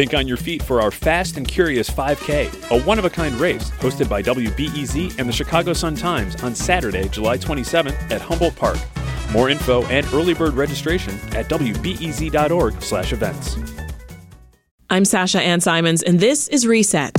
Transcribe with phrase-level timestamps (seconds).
[0.00, 3.34] Think on your feet for our Fast and Curious 5K, a one of a kind
[3.34, 8.56] race hosted by WBEZ and the Chicago Sun Times on Saturday, July 27th at Humboldt
[8.56, 8.78] Park.
[9.30, 13.56] More info and early bird registration at wbez.org/events.
[14.88, 17.14] I'm Sasha Ann Simons, and this is Reset.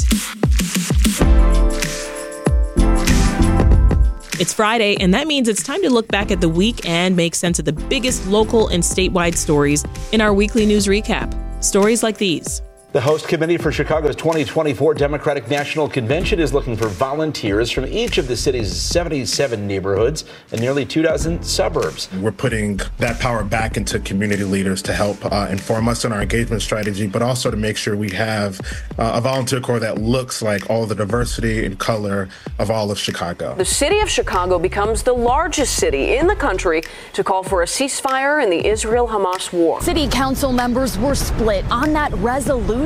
[4.40, 7.36] It's Friday, and that means it's time to look back at the week and make
[7.36, 11.32] sense of the biggest local and statewide stories in our weekly news recap.
[11.64, 12.60] Stories like these.
[12.94, 18.18] The host committee for Chicago's 2024 Democratic National Convention is looking for volunteers from each
[18.18, 22.10] of the city's 77 neighborhoods and nearly two dozen suburbs.
[22.16, 26.22] We're putting that power back into community leaders to help uh, inform us on our
[26.22, 28.60] engagement strategy, but also to make sure we have
[29.00, 32.28] uh, a volunteer corps that looks like all the diversity and color
[32.60, 33.56] of all of Chicago.
[33.56, 37.66] The city of Chicago becomes the largest city in the country to call for a
[37.66, 39.82] ceasefire in the Israel Hamas war.
[39.82, 42.81] City council members were split on that resolution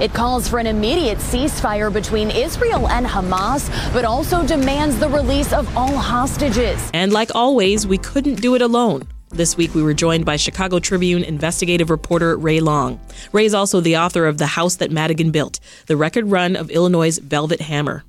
[0.00, 5.52] it calls for an immediate ceasefire between Israel and Hamas, but also demands the release
[5.52, 6.90] of all hostages.
[6.94, 9.02] And like always, we couldn't do it alone.
[9.30, 12.98] This week, we were joined by Chicago Tribune investigative reporter Ray Long.
[13.32, 16.70] Ray is also the author of The House That Madigan Built, the record run of
[16.70, 18.04] Illinois' Velvet Hammer.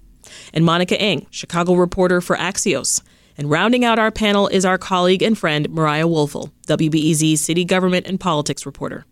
[0.53, 3.01] And Monica Eng, Chicago reporter for Axios.
[3.37, 8.07] And rounding out our panel is our colleague and friend, Mariah Woelfel, WBEZ city government
[8.07, 9.05] and politics reporter.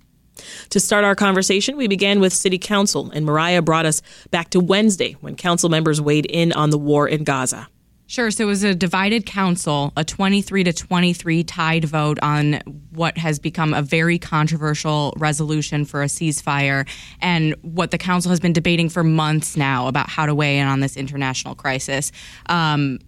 [0.69, 4.01] To start our conversation, we began with City Council, and Mariah brought us
[4.31, 7.67] back to Wednesday when council members weighed in on the war in Gaza.
[8.07, 8.29] Sure.
[8.29, 13.39] So it was a divided council, a 23 to 23 tied vote on what has
[13.39, 16.88] become a very controversial resolution for a ceasefire
[17.19, 20.67] and what the council has been debating for months now about how to weigh in
[20.67, 22.11] on this international crisis.
[22.45, 22.99] Um,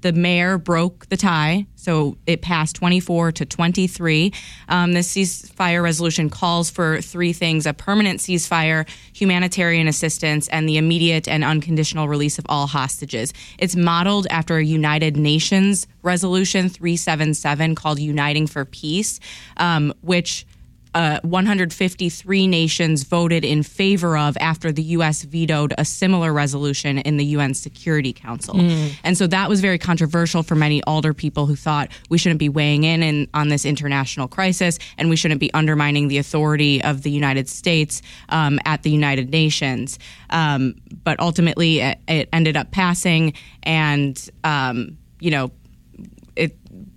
[0.00, 4.32] the mayor broke the tie, so it passed 24 to 23.
[4.68, 10.76] Um, the ceasefire resolution calls for three things a permanent ceasefire, humanitarian assistance, and the
[10.76, 13.32] immediate and unconditional release of all hostages.
[13.58, 19.20] It's modeled after a United Nations resolution 377 called Uniting for Peace,
[19.56, 20.46] um, which
[20.94, 25.22] uh, 153 nations voted in favor of after the U.S.
[25.22, 28.54] vetoed a similar resolution in the UN Security Council.
[28.54, 28.92] Mm.
[29.04, 32.48] And so that was very controversial for many older people who thought we shouldn't be
[32.48, 37.02] weighing in, in on this international crisis and we shouldn't be undermining the authority of
[37.02, 39.98] the United States um, at the United Nations.
[40.30, 40.74] Um,
[41.04, 45.50] but ultimately, it, it, ended up passing, and um, you know,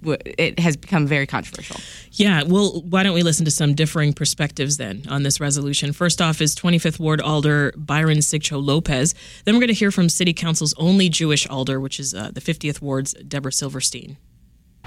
[0.05, 1.77] it it has become very controversial.
[2.11, 5.93] Yeah, well, why don't we listen to some differing perspectives then on this resolution?
[5.93, 9.15] First off is 25th Ward Alder Byron Sigcho Lopez.
[9.45, 12.41] Then we're going to hear from City Council's only Jewish alder, which is uh, the
[12.41, 14.17] 50th Ward's Deborah Silverstein.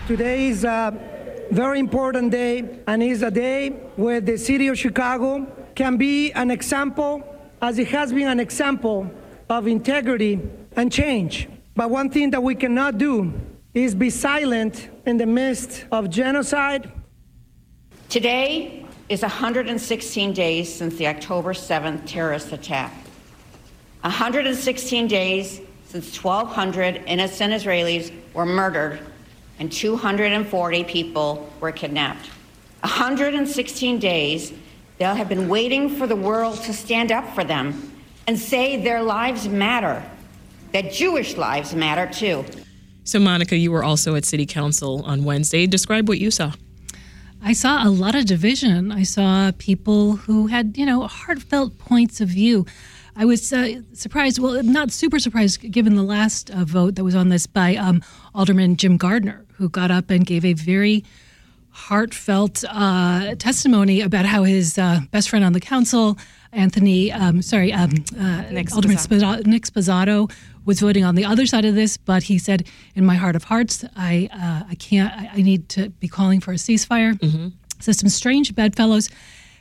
[0.07, 0.97] Today is a
[1.51, 6.51] very important day, and is a day where the city of Chicago can be an
[6.51, 7.23] example,
[7.63, 9.11] as it has been an example
[9.49, 10.41] of integrity
[10.77, 11.49] and change.
[11.75, 13.33] But one thing that we cannot do
[13.75, 16.91] is be silent in the midst of genocide.
[18.09, 22.93] Today is 116 days since the October 7th terrorist attack.
[24.01, 28.99] 116 days since 1,200 innocent Israelis were murdered
[29.61, 32.27] and 240 people were kidnapped.
[32.81, 34.53] 116 days
[34.99, 37.93] they'll have been waiting for the world to stand up for them
[38.27, 40.03] and say their lives matter,
[40.73, 42.45] that Jewish lives matter too.
[43.07, 45.69] So, Monica, you were also at City Council on Wednesday.
[45.69, 46.55] Describe what you saw.
[47.41, 48.91] I saw a lot of division.
[48.91, 52.67] I saw people who had, you know, heartfelt points of view.
[53.15, 57.15] I was uh, surprised, well, not super surprised, given the last uh, vote that was
[57.15, 58.03] on this by um,
[58.35, 61.05] Alderman Jim Gardiner, who got up and gave a very
[61.71, 66.19] heartfelt uh, testimony about how his uh, best friend on the council,
[66.53, 69.47] Anthony, um, sorry, um, uh, Nick Alderman Sposato.
[69.47, 70.29] Nick Sposato,
[70.67, 73.45] was voting on the other side of this, but he said, "In my heart of
[73.45, 75.13] hearts, I uh, I can't.
[75.15, 77.49] I, I, need to be calling for a ceasefire." Mm-hmm.
[77.81, 79.09] System strange bedfellows.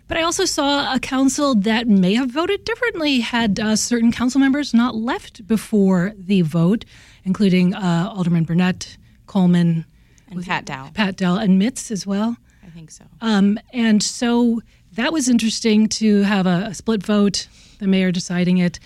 [0.07, 4.39] But I also saw a council that may have voted differently had uh, certain council
[4.39, 6.85] members not left before the vote,
[7.23, 9.85] including uh, Alderman Burnett, Coleman,
[10.29, 12.37] and Pat Dowell, Pat Dowell, and Mitts as well.
[12.63, 13.05] I think so.
[13.21, 14.61] Um, and so
[14.93, 17.47] that was interesting to have a, a split vote,
[17.79, 18.79] the mayor deciding it.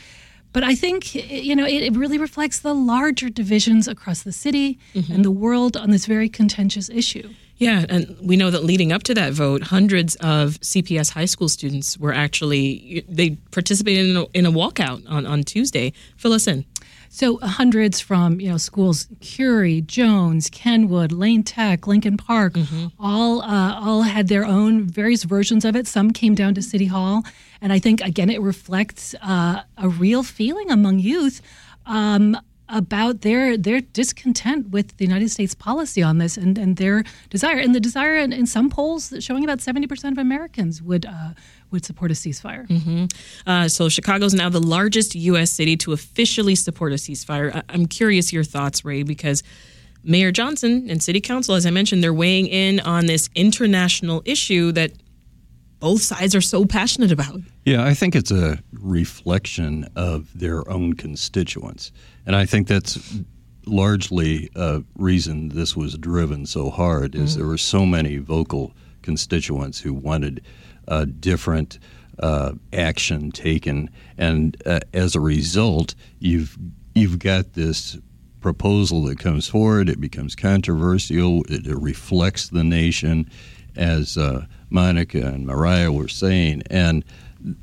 [0.51, 5.13] But I think you know it, really reflects the larger divisions across the city mm-hmm.
[5.13, 7.29] and the world on this very contentious issue.
[7.57, 11.49] Yeah, and we know that leading up to that vote, hundreds of CPS high school
[11.49, 15.93] students were actually they participated in a, in a walkout on on Tuesday.
[16.17, 16.65] Fill us in.
[17.11, 22.88] So hundreds from you know schools Curie, Jones, Kenwood, Lane Tech, Lincoln Park, mm-hmm.
[23.00, 25.88] all uh, all had their own various versions of it.
[25.88, 27.23] Some came down to City Hall,
[27.61, 31.41] and I think again it reflects uh, a real feeling among youth.
[31.85, 32.38] Um,
[32.71, 37.57] about their their discontent with the United States policy on this and, and their desire
[37.57, 41.31] and the desire in, in some polls showing about 70% of Americans would uh,
[41.71, 42.68] would support a ceasefire.
[42.68, 43.06] Mm-hmm.
[43.45, 45.51] Uh, so Chicago is now the largest U.S.
[45.51, 47.56] city to officially support a ceasefire.
[47.56, 49.44] I- I'm curious your thoughts, Ray, because
[50.04, 54.71] Mayor Johnson and City Council, as I mentioned, they're weighing in on this international issue
[54.74, 54.94] that
[55.80, 57.42] both sides are so passionate about.
[57.66, 61.92] Yeah, I think it's a reflection of their own constituents.
[62.25, 63.19] And I think that's
[63.66, 67.39] largely a reason this was driven so hard is mm-hmm.
[67.39, 70.44] there were so many vocal constituents who wanted
[70.89, 71.80] uh, different
[72.19, 76.57] uh, action taken, and uh, as a result, you've
[76.94, 77.97] you've got this
[78.41, 79.89] proposal that comes forward.
[79.89, 81.44] It becomes controversial.
[81.45, 83.30] It, it reflects the nation,
[83.75, 87.06] as uh, Monica and Mariah were saying, and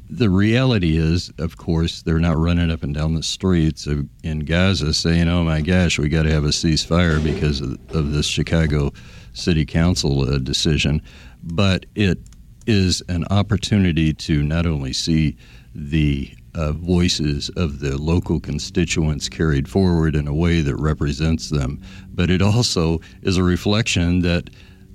[0.08, 4.40] the reality is, of course, they're not running up and down the streets of, in
[4.40, 8.26] Gaza saying, "Oh my gosh, we got to have a ceasefire because of, of this
[8.26, 8.92] Chicago
[9.34, 11.02] City Council uh, decision."
[11.42, 12.18] But it
[12.66, 15.36] is an opportunity to not only see
[15.74, 21.80] the uh, voices of the local constituents carried forward in a way that represents them,
[22.14, 24.50] but it also is a reflection that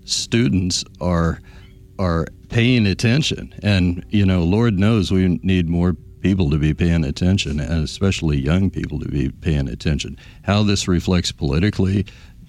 [0.05, 1.39] students are
[1.99, 3.53] are paying attention.
[3.61, 8.37] And, you know, Lord knows we need more people to be paying attention, and especially
[8.39, 10.17] young people to be paying attention.
[10.43, 12.05] How this reflects politically,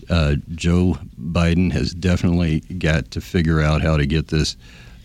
[0.08, 4.56] uh, Joe Biden has definitely got to figure out how to get this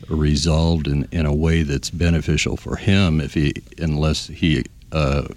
[0.10, 5.28] resolved in, in a way that's beneficial for him if he unless he uh,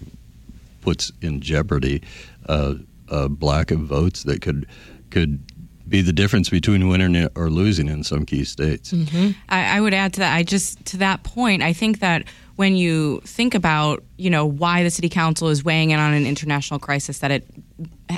[0.81, 2.03] puts in jeopardy
[2.49, 2.75] uh,
[3.09, 4.67] a block of votes that could
[5.11, 5.41] could
[5.89, 8.93] be the difference between winning or losing in some key states.
[8.93, 9.33] Mm-hmm.
[9.49, 10.35] I, I would add to that.
[10.35, 11.63] I just to that point.
[11.63, 12.25] I think that
[12.57, 16.27] when you think about you know why the city council is weighing in on an
[16.27, 17.47] international crisis that it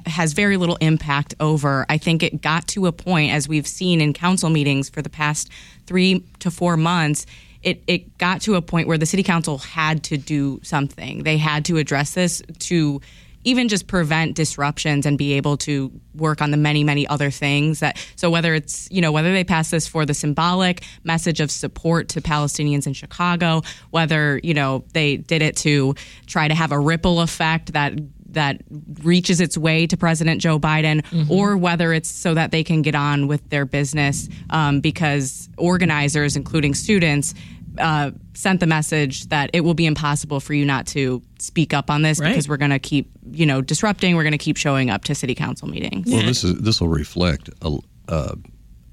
[0.06, 4.00] has very little impact over i think it got to a point as we've seen
[4.00, 5.50] in council meetings for the past
[5.86, 7.26] three to four months
[7.62, 11.22] it, it got to a point where the city council had to do something.
[11.22, 13.00] They had to address this to
[13.44, 17.80] even just prevent disruptions and be able to work on the many many other things
[17.80, 21.50] that so whether it's you know whether they pass this for the symbolic message of
[21.50, 25.94] support to Palestinians in Chicago whether you know they did it to
[26.26, 27.94] try to have a ripple effect that
[28.32, 28.62] that
[29.02, 31.30] reaches its way to President Joe Biden, mm-hmm.
[31.30, 36.36] or whether it's so that they can get on with their business um, because organizers,
[36.36, 37.34] including students,
[37.78, 41.90] uh, sent the message that it will be impossible for you not to speak up
[41.90, 42.28] on this right.
[42.28, 44.16] because we're going to keep, you know, disrupting.
[44.16, 46.10] We're going to keep showing up to city council meetings.
[46.10, 47.78] Well, this is this will reflect a,
[48.08, 48.34] uh,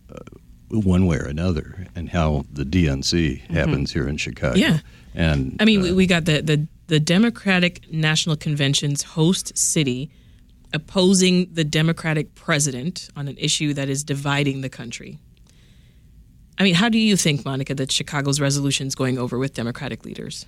[0.09, 0.19] uh,
[0.69, 3.53] one way or another and how the DNC mm-hmm.
[3.53, 4.57] happens here in Chicago.
[4.57, 4.79] Yeah,
[5.13, 10.11] and I mean, we, uh, we got the, the the Democratic National Convention's host city
[10.73, 15.19] opposing the Democratic president on an issue that is dividing the country.
[16.59, 20.03] I mean, how do you think, Monica, that Chicago's resolution is going over with Democratic
[20.03, 20.45] leaders?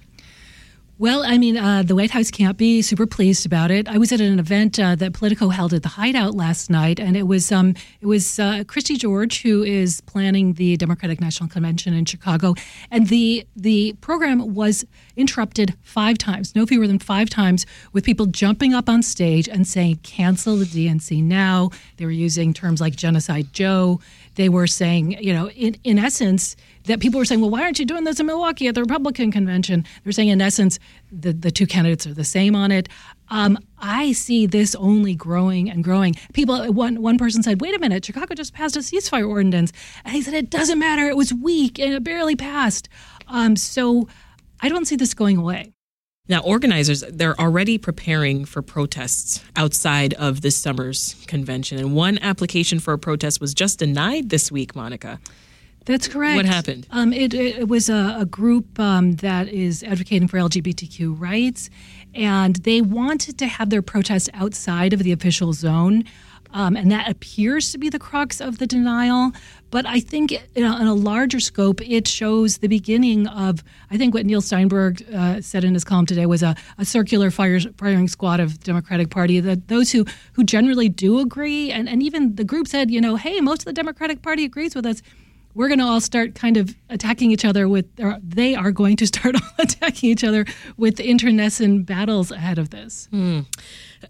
[0.97, 3.87] Well, I mean, uh, the White House can't be super pleased about it.
[3.87, 7.17] I was at an event uh, that Politico held at the Hideout last night, and
[7.17, 11.95] it was um, it was uh, Christy George who is planning the Democratic National Convention
[11.95, 12.53] in Chicago,
[12.91, 14.85] and the the program was
[15.15, 19.65] interrupted five times, no fewer than five times, with people jumping up on stage and
[19.65, 23.99] saying, "Cancel the DNC now." They were using terms like "genocide Joe."
[24.35, 27.79] They were saying, you know, in in essence that people were saying, well, why aren't
[27.79, 29.85] you doing this in Milwaukee at the Republican convention?
[30.03, 30.79] They're saying, in essence,
[31.11, 32.89] the, the two candidates are the same on it.
[33.29, 36.15] Um, I see this only growing and growing.
[36.33, 39.71] People, one one person said, "Wait a minute, Chicago just passed a ceasefire ordinance,"
[40.03, 41.07] and he said, "It doesn't matter.
[41.07, 42.89] It was weak and it barely passed."
[43.27, 44.09] Um, so,
[44.59, 45.71] I don't see this going away.
[46.27, 51.77] Now, organizers, they're already preparing for protests outside of this summer's convention.
[51.77, 55.19] And one application for a protest was just denied this week, Monica.
[55.85, 56.35] That's correct.
[56.35, 56.87] What happened?
[56.91, 61.69] Um, it, it, was a, a group um, that is advocating for LGBTQ rights,
[62.13, 66.03] and they wanted to have their protest outside of the official zone.
[66.53, 69.31] Um, and that appears to be the crux of the denial.
[69.69, 73.97] But I think in a, in a larger scope, it shows the beginning of, I
[73.97, 77.59] think what Neil Steinberg uh, said in his column today was a, a circular fire,
[77.77, 82.35] firing squad of Democratic Party, that those who, who generally do agree, and, and even
[82.35, 85.01] the group said, you know, hey, most of the Democratic Party agrees with us
[85.53, 88.97] we're going to all start kind of attacking each other with, or they are going
[88.97, 90.45] to start all attacking each other
[90.77, 93.07] with internecine battles ahead of this.
[93.11, 93.41] Hmm.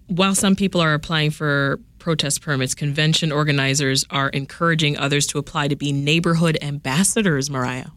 [0.08, 5.68] While some people are applying for protest permits, convention organizers are encouraging others to apply
[5.68, 7.88] to be neighborhood ambassadors, Mariah.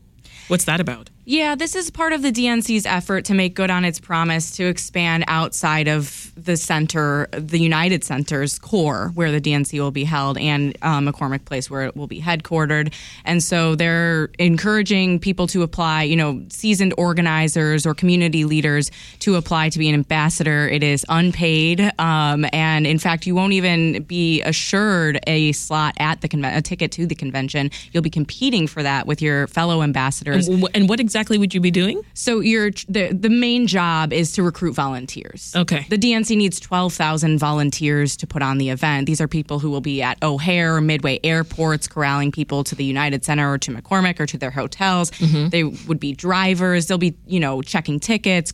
[0.49, 1.11] What's that about?
[1.27, 4.65] Yeah, this is part of the DNC's effort to make good on its promise to
[4.65, 10.37] expand outside of the center, the United Center's core, where the DNC will be held,
[10.37, 12.93] and um, McCormick Place, where it will be headquartered.
[13.25, 18.91] And so they're encouraging people to apply, you know, seasoned organizers or community leaders
[19.21, 20.69] to apply to be an ambassador.
[20.69, 21.91] It is unpaid.
[21.99, 26.63] Um, and in fact, you won't even be assured a slot at the convention, a
[26.63, 27.71] ticket to the convention.
[27.93, 30.49] You'll be competing for that with your fellow ambassadors.
[30.49, 32.03] And, and what exactly would you be doing?
[32.15, 35.53] So your the the main job is to recruit volunteers.
[35.55, 35.87] Okay.
[35.89, 39.07] The DNC needs 12,000 volunteers to put on the event.
[39.07, 42.85] These are people who will be at O'Hare or Midway airports corralling people to the
[42.85, 45.11] United Center or to McCormick or to their hotels.
[45.13, 45.49] Mm-hmm.
[45.49, 48.53] They would be drivers, they'll be, you know, checking tickets,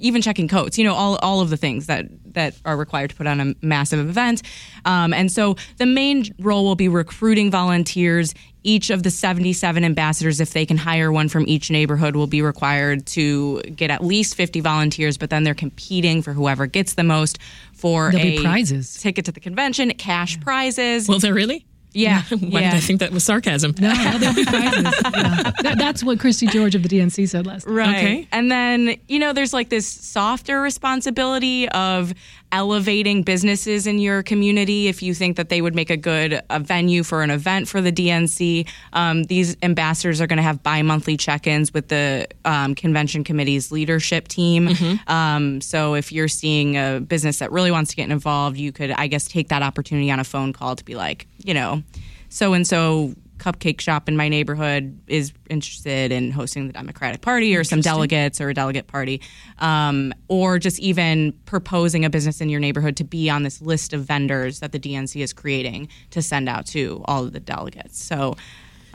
[0.00, 3.16] even checking coats, you know, all, all of the things that, that are required to
[3.16, 4.42] put on a massive event.
[4.84, 8.34] Um, and so the main role will be recruiting volunteers.
[8.62, 12.42] Each of the 77 ambassadors, if they can hire one from each neighborhood, will be
[12.42, 17.04] required to get at least 50 volunteers, but then they're competing for whoever gets the
[17.04, 17.38] most
[17.72, 19.00] for There'll a be prizes.
[19.00, 21.08] ticket to the convention, cash prizes.
[21.08, 21.64] Will there really?
[21.92, 22.22] Yeah.
[22.28, 22.70] Why yeah.
[22.70, 23.74] did I think that was sarcasm?
[23.78, 24.84] No, no, there'll be prizes.
[25.10, 25.50] Yeah.
[25.62, 27.74] That, that's what Christy George of the DNC said last night.
[27.74, 27.96] Right.
[27.96, 28.28] Okay.
[28.32, 32.14] And then, you know, there's like this softer responsibility of
[32.52, 36.60] elevating businesses in your community if you think that they would make a good a
[36.60, 38.66] venue for an event for the DNC.
[38.92, 43.24] Um, these ambassadors are going to have bi monthly check ins with the um, convention
[43.24, 44.68] committee's leadership team.
[45.06, 48.90] Um, so if you're seeing a business that really wants to get involved, you could,
[48.92, 51.82] I guess, take that opportunity on a phone call to be like, you know,
[52.28, 57.56] so and so cupcake shop in my neighborhood is interested in hosting the Democratic Party
[57.56, 59.20] or some delegates or a delegate party,
[59.58, 63.92] um, or just even proposing a business in your neighborhood to be on this list
[63.92, 68.02] of vendors that the DNC is creating to send out to all of the delegates.
[68.04, 68.36] So.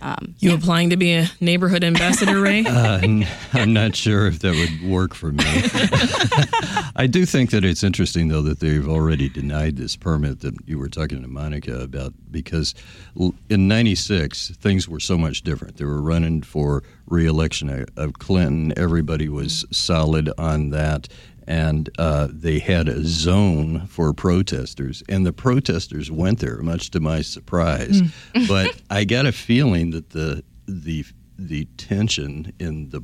[0.06, 2.64] Um, You applying to be a neighborhood ambassador, Ray?
[2.68, 5.44] Uh, n- I'm not sure if that would work for me.
[6.96, 10.78] I do think that it's interesting, though, that they've already denied this permit that you
[10.78, 12.76] were talking to Monica about because
[13.20, 15.78] l- in 96, things were so much different.
[15.78, 21.08] They were running for reelection of- of Clinton, everybody was solid on that.
[21.48, 27.00] And uh, they had a zone for protesters, and the protesters went there, much to
[27.00, 28.02] my surprise.
[28.48, 31.06] but I got a feeling that the the
[31.38, 33.02] the tension in the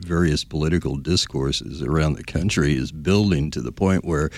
[0.00, 4.30] various political discourses around the country is building to the point where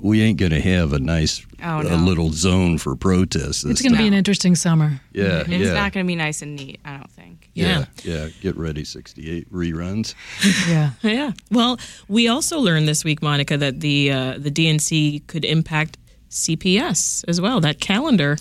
[0.00, 3.64] we ain't going to have a nice Oh, a little zone for protests.
[3.64, 4.98] It's going to be an interesting summer.
[5.12, 7.50] yeah, it's yeah, not going to be nice and neat, I don't think.
[7.52, 8.28] yeah, yeah.
[8.40, 10.14] Get ready, sixty-eight reruns.
[10.68, 10.92] Yeah.
[11.02, 11.32] Yeah.
[11.50, 11.78] Well,
[12.08, 15.98] we also learned this week, Monica, that the uh, the DNC could impact
[16.30, 17.60] CPS as well.
[17.60, 18.38] That calendar.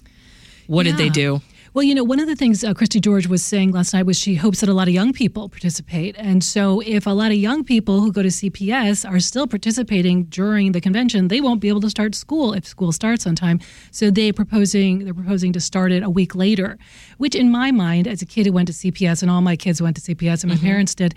[0.68, 1.42] What did they do?
[1.74, 4.18] Well, you know, one of the things uh, Christy George was saying last night was
[4.18, 6.16] she hopes that a lot of young people participate.
[6.18, 10.24] And so, if a lot of young people who go to CPS are still participating
[10.24, 13.60] during the convention, they won't be able to start school if school starts on time.
[13.92, 16.80] So they proposing they're proposing to start it a week later,
[17.20, 19.80] which in my mind, as a kid who went to CPS, and all my kids
[19.80, 21.14] went to CPS, and my parents did.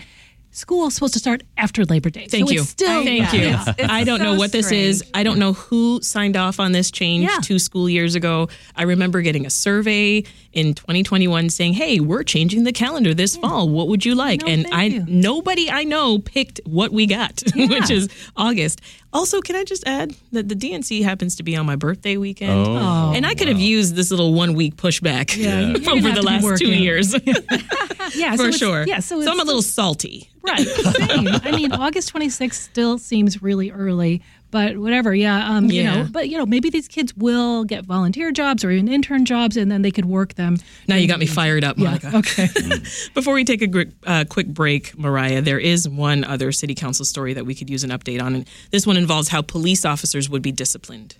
[0.54, 2.26] School is supposed to start after Labor Day.
[2.26, 2.60] Thank so you.
[2.62, 3.40] Still, Thank you.
[3.40, 5.02] It's- it's I don't know so what this is.
[5.14, 7.38] I don't know who signed off on this change Yeah.
[7.42, 8.48] two school years ago.
[8.76, 13.70] I remember getting a survey in 2021 saying, "Hey, we're changing the calendar this fall.
[13.70, 15.04] What would you like?" No, and I you.
[15.08, 17.68] nobody I know picked what we got, Yeah.
[17.68, 18.82] which is August.
[19.12, 22.50] Also, can I just add that the DNC happens to be on my birthday weekend,
[22.66, 26.58] Oh, and I could have used this little one week pushback Yeah, over the last
[26.58, 27.12] two years
[28.16, 28.84] yeah, for it's- sure.
[28.86, 30.28] Yeah, so, so I'm a little salty.
[30.42, 30.66] Right.
[30.66, 31.28] Same.
[31.28, 35.12] I mean, August 26th still seems really early, but whatever.
[35.12, 35.48] Yeah.
[35.50, 38.86] Um, You know, but you know, maybe these kids will get volunteer jobs or even
[38.86, 40.58] intern jobs, and then they could work them.
[40.86, 41.84] Now you got me fired up, Yeah.
[41.98, 42.16] Monica.
[42.18, 42.48] Okay.
[43.14, 47.04] Before we take a gr- uh, quick break, Mariah, there is one other city council
[47.04, 48.34] story that we could use an update on.
[48.36, 51.16] And this one involves how police officers would be disciplined.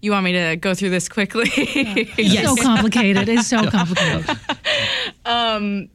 [0.00, 1.50] You want me to go through this quickly?
[1.56, 3.28] It's so complicated.
[3.28, 4.38] It's so complicated.
[5.24, 5.88] um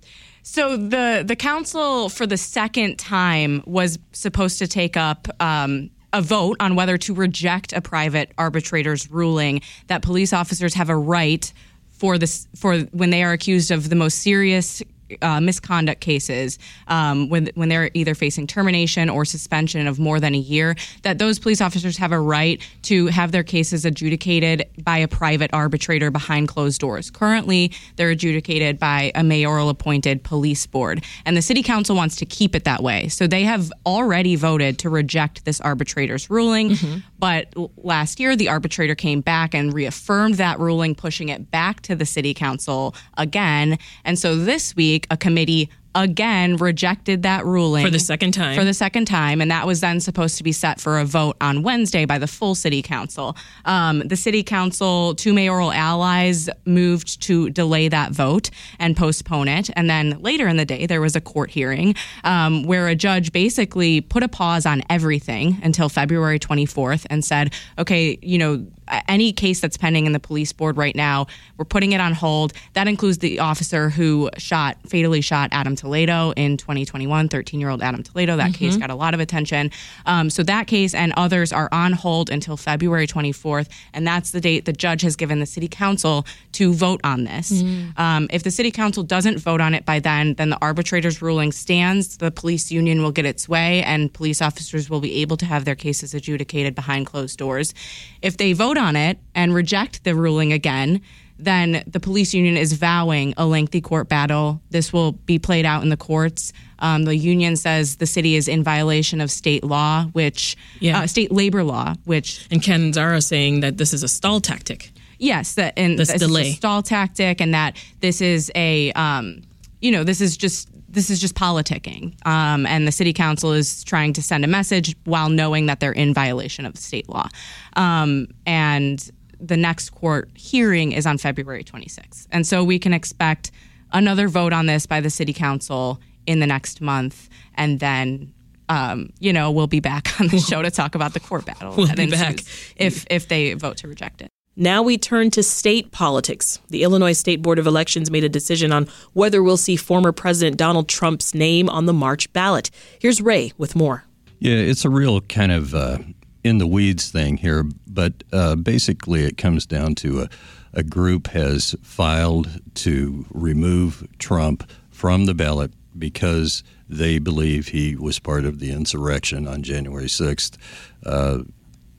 [0.45, 6.21] So the the council for the second time was supposed to take up um, a
[6.21, 11.51] vote on whether to reject a private arbitrator's ruling that police officers have a right
[11.89, 14.81] for this for when they are accused of the most serious
[15.21, 20.33] uh, misconduct cases um, when when they're either facing termination or suspension of more than
[20.33, 24.97] a year, that those police officers have a right to have their cases adjudicated by
[24.97, 27.11] a private arbitrator behind closed doors.
[27.11, 32.25] Currently, they're adjudicated by a mayoral appointed police board, and the city council wants to
[32.25, 33.07] keep it that way.
[33.07, 36.71] So they have already voted to reject this arbitrator's ruling.
[36.71, 36.99] Mm-hmm.
[37.19, 41.95] But last year, the arbitrator came back and reaffirmed that ruling, pushing it back to
[41.95, 43.77] the city council again.
[44.03, 48.57] And so this week, a committee again rejected that ruling for the second time.
[48.57, 51.37] For the second time, and that was then supposed to be set for a vote
[51.41, 53.35] on Wednesday by the full city council.
[53.65, 59.69] Um, the city council, two mayoral allies, moved to delay that vote and postpone it.
[59.75, 63.31] And then later in the day, there was a court hearing um, where a judge
[63.31, 68.65] basically put a pause on everything until February 24th and said, "Okay, you know."
[69.07, 72.53] Any case that's pending in the police board right now, we're putting it on hold.
[72.73, 77.81] That includes the officer who shot, fatally shot Adam Toledo in 2021, 13 year old
[77.81, 78.37] Adam Toledo.
[78.37, 78.65] That mm-hmm.
[78.65, 79.71] case got a lot of attention.
[80.05, 83.69] Um, so that case and others are on hold until February 24th.
[83.93, 87.51] And that's the date the judge has given the city council to vote on this.
[87.51, 87.97] Mm.
[87.97, 91.51] Um, if the city council doesn't vote on it by then, then the arbitrator's ruling
[91.51, 92.17] stands.
[92.17, 95.65] The police union will get its way, and police officers will be able to have
[95.65, 97.73] their cases adjudicated behind closed doors.
[98.21, 101.01] If they vote on it and reject the ruling again,
[101.39, 104.61] then the police union is vowing a lengthy court battle.
[104.69, 106.53] This will be played out in the courts.
[106.79, 111.01] Um, the union says the city is in violation of state law, which yeah.
[111.01, 114.91] uh, state labor law, which and Catanzara saying that this is a stall tactic.
[115.17, 116.41] Yes, that and this, this delay.
[116.41, 119.41] is a stall tactic, and that this is a um,
[119.79, 122.15] you know this is just this is just politicking.
[122.25, 125.91] Um, and the city council is trying to send a message while knowing that they're
[125.91, 127.27] in violation of state law.
[127.75, 132.27] Um, and the next court hearing is on February 26th.
[132.31, 133.51] And so we can expect
[133.91, 137.27] another vote on this by the city council in the next month.
[137.55, 138.33] And then,
[138.69, 141.75] um, you know, we'll be back on the show to talk about the court battle.
[141.75, 142.39] We'll be back.
[142.75, 144.29] If, if they vote to reject it.
[144.55, 146.59] Now we turn to state politics.
[146.69, 150.57] The Illinois State Board of Elections made a decision on whether we'll see former President
[150.57, 152.69] Donald Trump's name on the March ballot.
[152.99, 154.05] Here's Ray with more.
[154.37, 155.99] Yeah, it's a real kind of uh,
[156.43, 160.29] in the weeds thing here, but uh, basically it comes down to a,
[160.73, 168.19] a group has filed to remove Trump from the ballot because they believe he was
[168.19, 170.57] part of the insurrection on January 6th
[171.05, 171.39] uh,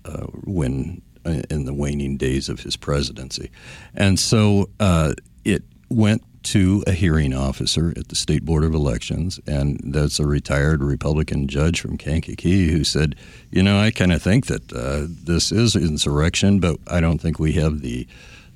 [0.04, 3.50] uh, when in the waning days of his presidency.
[3.94, 9.40] And so uh, it went to a hearing officer at the State Board of Elections,
[9.46, 13.16] and that's a retired Republican judge from Kankakee who said,
[13.50, 17.38] You know, I kind of think that uh, this is insurrection, but I don't think
[17.38, 18.06] we have the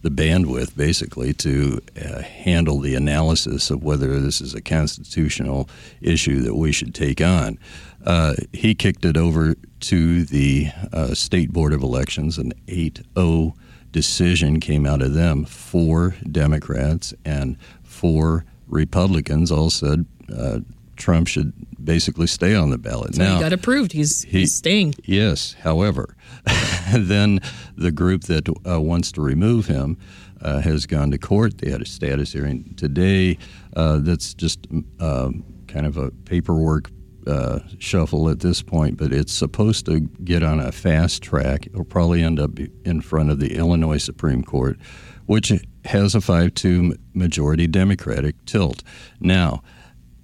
[0.00, 5.68] the bandwidth basically to uh, handle the analysis of whether this is a constitutional
[6.00, 7.58] issue that we should take on.
[8.04, 13.54] Uh, he kicked it over to the uh, State Board of Elections, an 8 0
[13.92, 15.44] decision came out of them.
[15.44, 20.06] Four Democrats and four Republicans all said
[20.36, 20.60] uh,
[20.96, 23.14] Trump should basically stay on the ballot.
[23.14, 23.92] So now he got approved.
[23.92, 24.94] He's, he, he's staying.
[25.04, 25.54] Yes.
[25.60, 26.16] However,
[26.92, 27.40] then
[27.76, 29.96] the group that uh, wants to remove him
[30.42, 31.58] uh, has gone to court.
[31.58, 33.38] They had a status hearing today.
[33.74, 34.66] Uh, that's just
[35.00, 36.90] um, kind of a paperwork
[37.28, 41.66] uh, shuffle at this point, but it's supposed to get on a fast track.
[41.66, 44.78] It'll probably end up in front of the Illinois Supreme Court,
[45.26, 45.52] which
[45.84, 48.82] has a 5 2 majority Democratic tilt.
[49.20, 49.62] Now,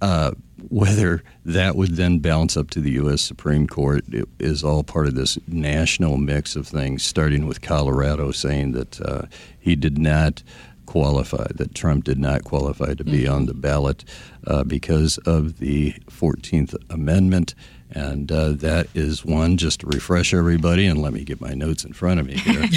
[0.01, 0.31] uh,
[0.69, 3.21] whether that would then bounce up to the U.S.
[3.21, 4.03] Supreme Court
[4.39, 9.23] is all part of this national mix of things, starting with Colorado saying that uh,
[9.59, 10.41] he did not
[10.85, 13.33] qualify, that Trump did not qualify to be mm-hmm.
[13.33, 14.03] on the ballot
[14.47, 17.55] uh, because of the 14th Amendment.
[17.91, 21.85] And uh, that is one, just to refresh everybody, and let me get my notes
[21.85, 22.63] in front of me here,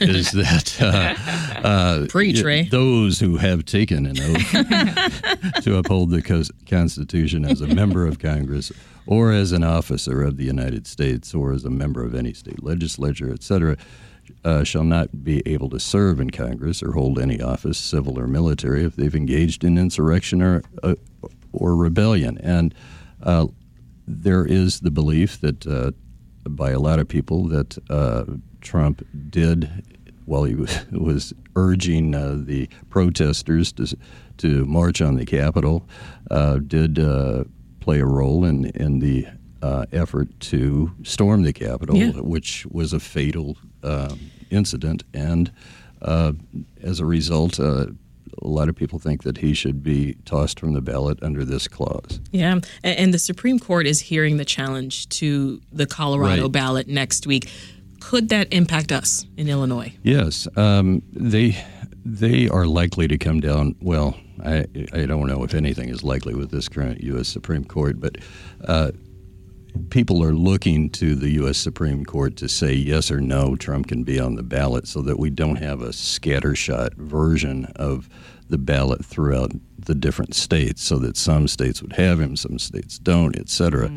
[0.00, 1.14] is that uh,
[1.66, 4.52] uh, Preach, those who have taken an oath
[5.62, 6.22] to uphold the
[6.68, 8.72] Constitution as a member of Congress
[9.06, 12.62] or as an officer of the United States or as a member of any state
[12.62, 13.76] legislature, et cetera,
[14.44, 18.26] uh, shall not be able to serve in Congress or hold any office, civil or
[18.26, 20.94] military, if they've engaged in insurrection or uh,
[21.52, 22.38] or rebellion.
[22.38, 22.74] And
[23.22, 23.46] uh,
[24.06, 25.92] there is the belief that uh,
[26.48, 28.24] by a lot of people that uh,
[28.60, 29.70] Trump did,
[30.24, 33.86] while he was, urging uh, the protesters to
[34.38, 35.86] to march on the Capitol,
[36.66, 36.96] did
[37.80, 39.26] play a role in in the
[39.62, 42.10] uh, effort to storm the Capitol, Yeah.
[42.20, 44.18] which was a fatal um
[44.50, 45.02] incident.
[45.14, 45.50] And
[46.02, 46.32] uh,
[46.82, 47.86] as a result, uh,
[48.42, 51.68] a lot of people think that he should be tossed from the ballot under this
[51.68, 52.20] clause.
[52.32, 56.52] Yeah, and, and the Supreme Court is hearing the challenge to the Colorado Right.
[56.52, 57.48] ballot next week.
[58.00, 59.92] Could that impact us in Illinois?
[60.02, 61.56] Yes, um, they
[62.04, 63.76] they are likely to come down.
[63.80, 67.28] Well, I I don't know if anything is likely with this current U.S.
[67.28, 68.18] Supreme Court, but
[68.66, 68.90] uh,
[69.90, 71.58] people are looking to the U.S.
[71.58, 75.18] Supreme Court to say yes or no, Trump can be on the ballot, so that
[75.18, 78.08] we don't have a scattershot version of
[78.48, 82.98] the ballot throughout the different states, so that some states would have him, some states
[82.98, 83.90] don't, et cetera.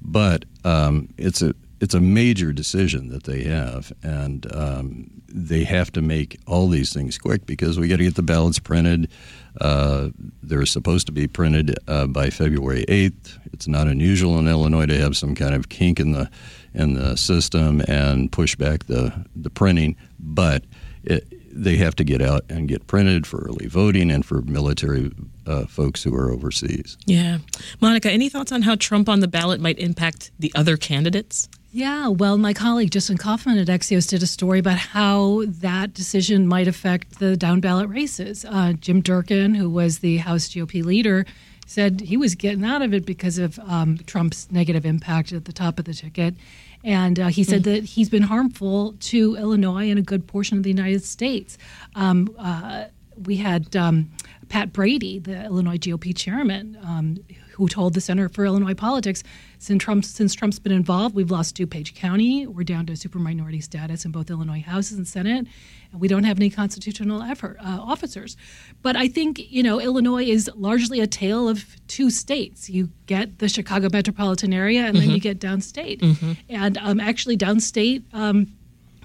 [0.00, 5.90] But um, it's a it's a major decision that they have, and um, they have
[5.92, 9.10] to make all these things quick because we got to get the ballots printed.
[9.60, 10.10] Uh,
[10.44, 13.36] they're supposed to be printed uh, by February 8th.
[13.52, 16.30] It's not unusual in Illinois to have some kind of kink in the
[16.72, 20.62] in the system and push back the the printing, but
[21.02, 25.10] it, they have to get out and get printed for early voting and for military
[25.48, 26.96] uh, folks who are overseas.
[27.06, 27.38] Yeah,
[27.80, 31.48] Monica, any thoughts on how Trump on the ballot might impact the other candidates?
[31.74, 36.46] Yeah, well, my colleague Justin Kaufmann at Axios did a story about how that decision
[36.46, 38.44] might affect the down ballot races.
[38.44, 41.24] Uh, Jim Durkin, who was the House GOP leader,
[41.66, 45.52] said he was getting out of it because of um, Trump's negative impact at the
[45.52, 46.34] top of the ticket.
[46.84, 50.64] And uh, he said that he's been harmful to Illinois and a good portion of
[50.64, 51.56] the United States.
[51.94, 52.86] Um, uh,
[53.24, 54.10] we had um,
[54.50, 57.18] Pat Brady, the Illinois GOP chairman, um,
[57.62, 59.22] who told the Center for Illinois Politics,
[59.60, 62.44] since Trump's, since Trump's been involved, we've lost DuPage County.
[62.44, 65.46] We're down to super minority status in both Illinois houses and Senate,
[65.92, 68.36] and we don't have any constitutional effort, uh, officers.
[68.82, 72.68] But I think you know Illinois is largely a tale of two states.
[72.68, 75.14] You get the Chicago metropolitan area, and then Mhm.
[75.14, 76.00] you get downstate.
[76.00, 76.36] Mhm.
[76.48, 78.02] And um, actually, downstate.
[78.12, 78.48] Um,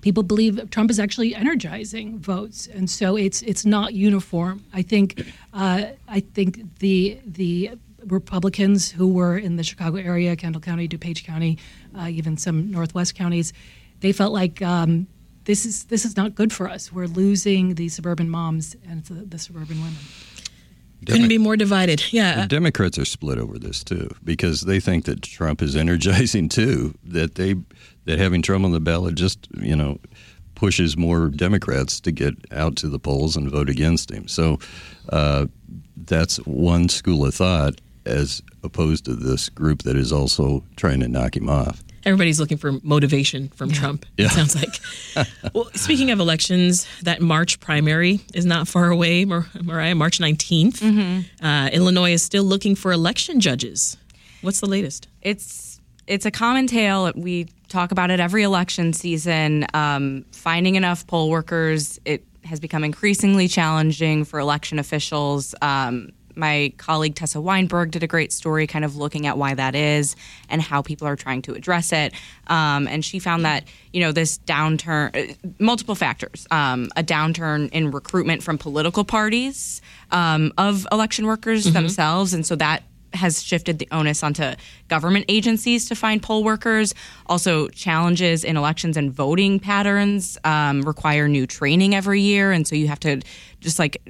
[0.01, 4.63] people believe Trump is actually energizing votes, and so it's it's not uniform.
[4.73, 7.71] I think uh, I think the the
[8.07, 11.57] Republicans who were in the Chicago area, Kendall County, DuPage County,
[11.97, 13.53] uh, even some Northwest counties,
[13.99, 15.07] they felt like um,
[15.45, 16.91] this is this is not good for us.
[16.91, 19.97] We're losing the suburban moms and the, the suburban women.
[21.05, 22.03] Couldn't be more divided.
[22.11, 22.41] Yeah.
[22.41, 26.95] The Democrats are split over this too because they think that Trump is energizing too.
[27.03, 27.55] That they
[28.05, 29.99] that having Trump on the ballot just you know
[30.55, 34.27] pushes more Democrats to get out to the polls and vote against him.
[34.27, 34.57] So
[35.09, 35.45] uh,
[35.95, 41.07] that's one school of thought as opposed to this group that is also trying to
[41.07, 41.83] knock him off.
[42.05, 44.05] Everybody's looking for motivation from Trump.
[44.17, 44.27] Yeah.
[44.27, 45.27] It sounds like.
[45.53, 49.93] well, speaking of elections, that March primary is not far away, Mar- Mariah.
[49.93, 51.25] March 19th.
[51.41, 53.97] Uh, Illinois is still looking for election judges.
[54.41, 55.07] What's the latest?
[55.21, 57.11] It's it's a common tale.
[57.15, 59.65] We talk about it every election season.
[59.73, 65.53] Um, finding enough poll workers it has become increasingly challenging for election officials.
[65.61, 69.75] Um, my colleague Tessa Weinberg did a great story, kind of looking at why that
[69.75, 70.15] is
[70.49, 72.13] and how people are trying to address it.
[72.47, 77.69] Um, and she found that you know this downturn, uh, multiple factors, um, a downturn
[77.71, 81.73] in recruitment from political parties um, of election workers Mhm.
[81.73, 84.53] themselves, and so that has shifted the onus onto
[84.87, 86.93] government agencies to find poll workers.
[87.27, 92.75] Also, challenges in elections and voting patterns um, require new training every year, and so
[92.75, 93.21] you have to
[93.59, 94.01] just like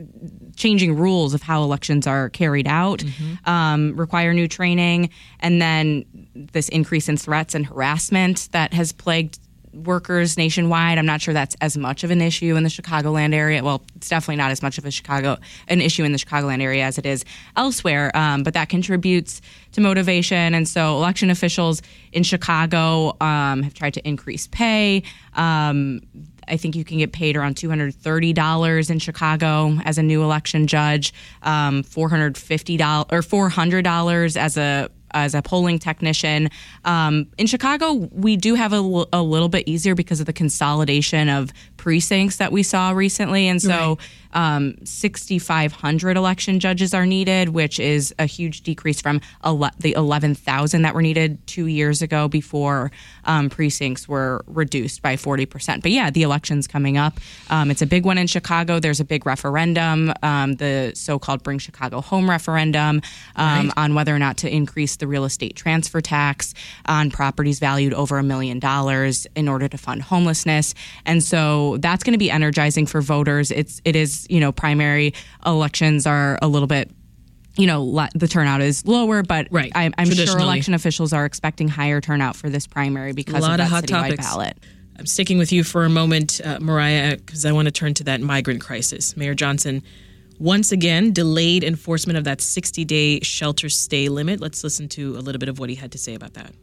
[0.55, 3.03] changing rules of how elections are carried out
[3.45, 6.03] um, require new training, and then
[6.35, 9.39] this increase in threats and harassment that has plagued
[9.85, 10.97] workers nationwide.
[10.97, 13.63] I'm not sure that's as much of an issue in the Chicagoland area.
[13.63, 15.37] Well, it's definitely not as much of a Chicago
[15.67, 17.23] an issue in the Chicagoland area as it is
[17.55, 18.11] elsewhere.
[18.15, 19.41] Um, but that contributes
[19.73, 25.03] to motivation, and so election officials in Chicago um, have tried to increase pay.
[25.33, 26.01] Um,
[26.47, 30.03] I think you can get paid around two hundred thirty dollars in Chicago as a
[30.03, 31.13] new election judge,
[31.43, 36.49] um, four hundred fifty dollars or four hundred dollars as a as a polling technician.
[36.85, 40.33] Um, in Chicago, we do have a, l- a little bit easier because of the
[40.33, 43.97] consolidation of precincts that we saw recently, and so
[44.33, 44.75] um,
[45.31, 50.93] 6,500 election judges are needed, which is a huge decrease from ele- the 11,000 that
[50.93, 52.91] were needed two years ago before
[53.25, 55.81] um, precincts were reduced by 40%.
[55.81, 57.19] But yeah, the election's coming up.
[57.49, 58.79] Um, it's a big one in Chicago.
[58.79, 63.01] There's a big referendum, um, the so called Bring Chicago Home referendum,
[63.35, 63.71] um, Right.
[63.77, 66.53] on whether or not to increase the real estate transfer tax
[66.85, 70.73] on properties valued over a million dollars in order to fund homelessness.
[71.05, 73.51] And so that's going to be energizing for voters.
[73.51, 75.13] It's it is you know primary
[75.45, 76.91] elections are a little bit
[77.57, 79.71] you know the turnout is lower, but right.
[79.75, 83.59] I, am sure election officials are expecting higher turnout for this primary because a lot
[83.59, 84.25] of, of, hot topics.
[84.25, 84.57] ballot.
[84.97, 88.03] I'm sticking with you for a moment, uh, Mariah, because I want to turn to
[88.05, 89.15] that migrant crisis.
[89.15, 89.83] Mayor Johnson
[90.39, 94.39] once again delayed enforcement of that 60 day shelter stay limit.
[94.39, 96.53] Let's listen to a little bit of what he had to say about that.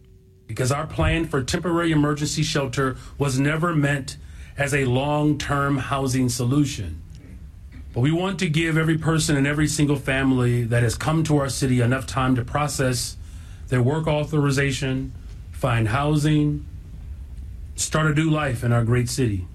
[0.47, 4.17] Because our plan for temporary emergency shelter was never meant
[4.57, 7.01] as a long term housing solution.
[7.93, 11.39] But we want to give every person and every single family that has come to
[11.39, 13.17] our city enough time to process
[13.69, 15.13] their work authorization,
[15.53, 16.67] find housing,
[17.77, 19.47] start a new life in our great city.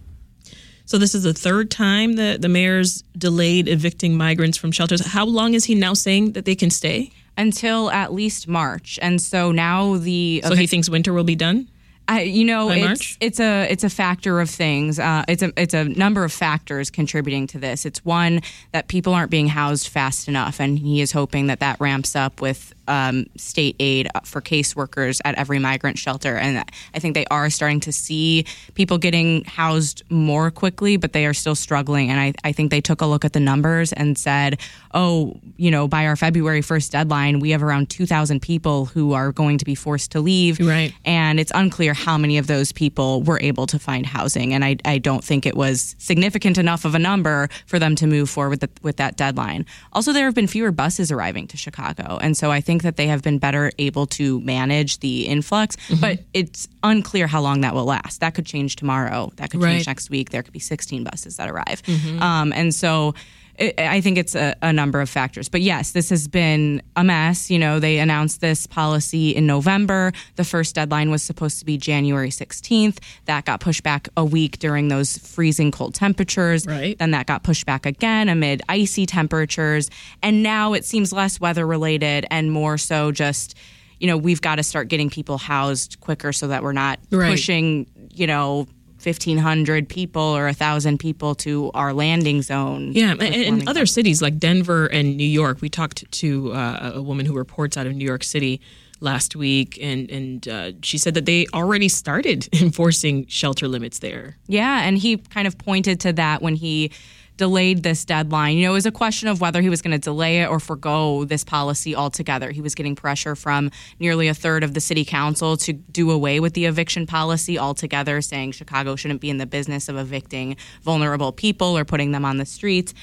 [0.90, 5.06] So this is the third time that the mayor's delayed evicting migrants from shelters.
[5.06, 7.12] How long is he now saying that they can stay?
[7.38, 8.98] Until at least March.
[9.00, 11.70] And so now the So he thinks winter will be done?
[12.08, 13.18] I, you know, By it's March?
[13.22, 14.98] it's a it's a factor of things.
[14.98, 17.86] Uh, it's a it's a number of factors contributing to this.
[17.86, 21.80] It's one that people aren't being housed fast enough, and he is hoping that that
[21.80, 26.36] ramps up with um, state aid for caseworkers at every migrant shelter.
[26.36, 31.26] And I think they are starting to see people getting housed more quickly, but they
[31.26, 32.10] are still struggling.
[32.10, 34.60] And I, I think they took a look at the numbers and said,
[34.94, 39.32] oh, you know, by our February 1st deadline, we have around 2,000 people who are
[39.32, 40.60] going to be forced to leave.
[40.60, 40.94] Right.
[41.06, 44.54] And it's unclear how many of those people were able to find housing.
[44.54, 48.08] And I, I don't think it was significant enough of a number for them to
[48.08, 49.66] move forward with, the, with that deadline.
[49.94, 52.18] Also, there have been fewer buses arriving to Chicago.
[52.22, 56.02] And so I think that they have been better able to manage the influx, Mm-hmm.
[56.02, 58.20] but it's unclear how long that will last.
[58.22, 59.32] That could change tomorrow.
[59.38, 59.74] That could Right.
[59.76, 60.30] change next week.
[60.32, 61.82] There could be 16 buses that arrive.
[61.84, 62.22] Mhm.
[62.22, 63.14] Um, and so
[63.60, 65.50] I I think it's a, a number of factors.
[65.50, 67.50] But yes, this has been a mess.
[67.52, 70.12] You know, they announced this policy in November.
[70.36, 73.00] The first deadline was supposed to be January 16th.
[73.26, 76.66] That got pushed back a week during those freezing cold temperatures.
[76.66, 76.98] Right.
[76.98, 79.90] Then that got pushed back again amid icy temperatures.
[80.24, 83.56] And now it seems less weather related and more so just,
[84.00, 87.32] you know, we've got to start getting people housed quicker so that we're not Right.
[87.32, 88.68] pushing, you know,
[89.04, 92.92] 1,500 people or 1,000 people to our landing zone.
[92.92, 95.62] Yeah, and, and other cities like Denver and New York.
[95.62, 98.62] We talked to uh, a woman who reports out of New York City
[99.02, 104.38] last week, and and uh, she said that they already started enforcing shelter limits there.
[104.48, 106.92] Yeah, and he kind of pointed to that when he
[107.40, 108.58] delayed this deadline.
[108.58, 110.60] You know, it was a question of whether he was going to delay it or
[110.60, 112.52] forego this policy altogether.
[112.52, 116.42] He was getting pressure from nearly a third of the city council to do away
[116.42, 121.32] with the eviction policy altogether, saying Chicago shouldn't be in the business of evicting vulnerable
[121.32, 122.94] people or putting them on the streets.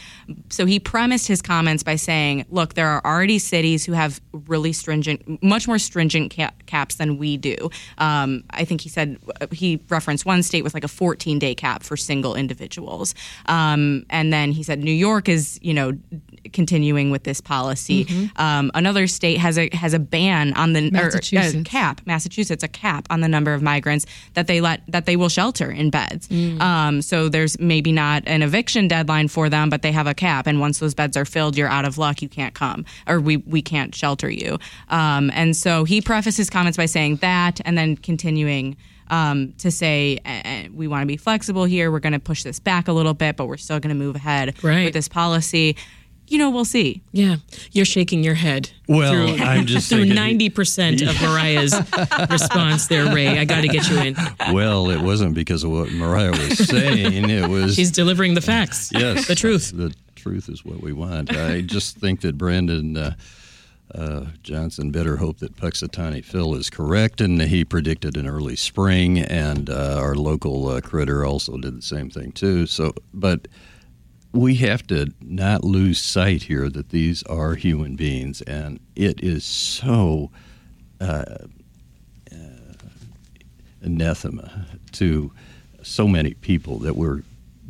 [0.50, 4.74] So he premised his comments by saying, look, there are already cities who have really
[4.74, 7.70] stringent, much more stringent ca- caps than we do.
[7.96, 9.18] Um, I think he said,
[9.50, 13.14] he referenced one state with like a 14 day cap for single individuals.
[13.46, 15.92] Um, and then he said New York is, you know,
[16.52, 18.04] continuing with this policy.
[18.04, 18.40] Mm-hmm.
[18.40, 21.68] Um, another state has a has a ban on the or, uh, Massachusetts.
[21.68, 22.00] cap.
[22.06, 25.70] Massachusetts a cap on the number of migrants that they let that they will shelter
[25.70, 26.28] in beds.
[26.28, 26.60] Mm.
[26.60, 30.46] Um, so there's maybe not an eviction deadline for them, but they have a cap,
[30.46, 32.22] and once those beds are filled, you're out of luck.
[32.22, 34.58] You can't come, or we we can't shelter you.
[34.88, 38.76] Um, and so he prefaces his comments by saying that, and then continuing
[39.08, 41.90] um, to say eh, eh, we want to be flexible here.
[41.90, 44.16] We're going to push this back a little bit, but we're still going to move
[44.16, 44.84] ahead Right.
[44.84, 45.76] with this policy.
[46.28, 47.02] You know, we'll see.
[47.12, 47.36] Yeah,
[47.70, 48.68] you're shaking your head.
[48.88, 51.72] Well, through, I'm just through ninety percent of Mariah's
[52.30, 53.38] response there, Ray.
[53.38, 54.16] I got to get you in.
[54.52, 57.30] Well, it wasn't because of what Mariah was saying.
[57.30, 58.90] It was She's delivering the facts.
[58.92, 59.70] yes, the truth.
[59.72, 61.30] The truth is what we want.
[61.36, 63.14] I just think that Brandon uh,
[63.94, 69.18] uh, Johnson better hope that Punxsutawney Phil is correct, and he predicted an early spring,
[69.18, 72.66] and uh, our local uh, critter also did the same thing too.
[72.66, 73.48] So, but
[74.32, 79.44] we have to not lose sight here that these are human beings, and it is
[79.44, 80.30] so
[81.00, 81.24] uh,
[82.32, 82.36] uh,
[83.82, 85.32] anathema to
[85.82, 87.22] so many people that we're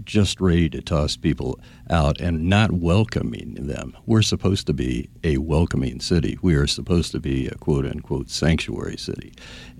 [0.05, 1.59] just ready to toss people
[1.91, 3.97] out and not welcoming them.
[4.07, 6.39] We're supposed to be a welcoming city.
[6.43, 9.33] We are supposed to be a quote unquote sanctuary city.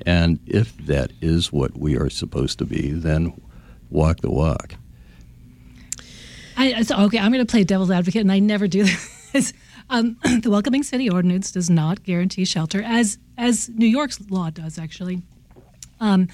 [0.05, 3.41] And if that is what we are supposed to be, then
[3.91, 4.75] walk the walk.
[6.57, 8.87] I, so, okay, I'm going to play devil's advocate, and I never do
[9.33, 9.53] this.
[9.91, 14.79] Um, the Welcoming City Ordinance does not guarantee shelter, as as New York's law does,
[14.79, 15.23] actually.
[16.01, 16.29] Um,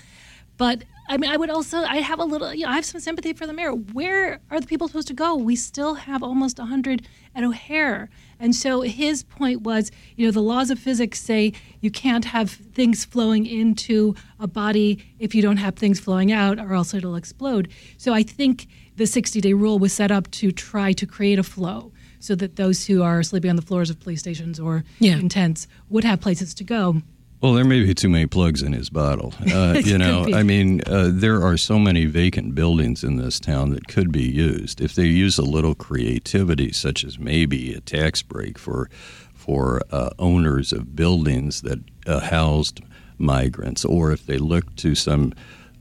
[0.56, 3.00] but I mean, I would also, I have a little, you know, I have some
[3.00, 3.72] sympathy for the mayor.
[3.72, 5.34] Where are the people supposed to go?
[5.34, 8.08] We still have almost 100 at O'Hare.
[8.38, 12.50] And so his point was, you know, the laws of physics say you can't have
[12.50, 17.16] things flowing into a body if you don't have things flowing out, or else it'll
[17.16, 17.68] explode.
[17.98, 21.42] So I think the 60 day rule was set up to try to create a
[21.42, 21.92] flow.
[22.20, 25.18] so that those who are sleeping on the floors of police stations or Yeah.
[25.18, 27.02] in tents would have places to go.
[27.42, 29.34] Well, there may be too many plugs in his bottle.
[29.52, 30.24] Uh, you know.
[30.32, 34.22] I mean, uh, there are so many vacant buildings in this town that could be
[34.22, 38.88] used if they use a little creativity, such as maybe a tax break for
[39.34, 42.80] for uh, owners of buildings that uh, housed
[43.18, 45.34] migrants, or if they look to some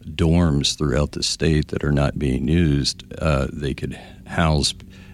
[0.05, 4.73] dorms throughout the state that are not being used, uh, they could house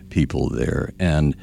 [0.09, 1.35] people there, and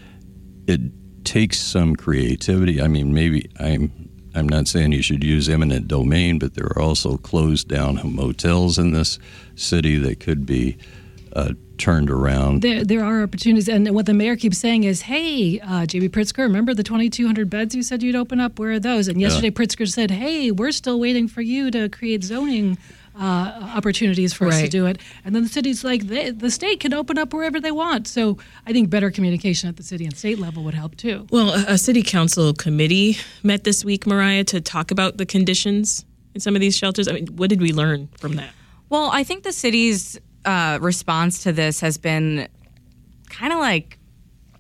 [0.67, 0.81] it
[1.25, 2.83] takes some creativity.
[2.83, 4.04] I mean, maybe I'm
[4.35, 8.79] I'm not saying you should use eminent domain, but there are also closed down motels
[8.79, 9.19] in this
[9.55, 10.77] city that could be
[11.35, 12.63] uh, turned around.
[12.63, 16.39] There, there are opportunities, and what the mayor keeps saying is, "Hey, uh, JB Pritzker,
[16.39, 18.59] remember the 2,200 beds you said you'd open up?
[18.59, 22.23] Where are those?" And yesterday, Pritzker said, "Hey, we're still waiting for you to create
[22.25, 22.79] zoning
[23.19, 26.81] uh, opportunities for us to do it." And then the city's like, they, "The state
[26.81, 30.17] can open up wherever they want." So I think better communication at the city and
[30.17, 31.27] state level would help too.
[31.31, 36.05] Well, a, a city council committee met this week, Mariah, to talk about the conditions
[36.35, 37.09] in some of these shelters.
[37.09, 38.51] I mean, what did we learn from that?
[38.89, 42.49] Well, I think the city's uh, response to this has been
[43.31, 43.99] kind of like,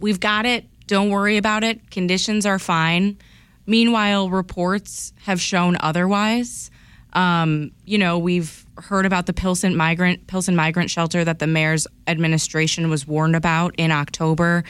[0.00, 3.18] we've got it, don't worry about it, conditions are fine.
[3.66, 6.70] Meanwhile, reports have shown otherwise.
[7.14, 11.86] Um, you know, we've heard about the Pilsen migrant Pilsen migrant shelter that the mayor's
[12.06, 14.64] administration was warned about in October,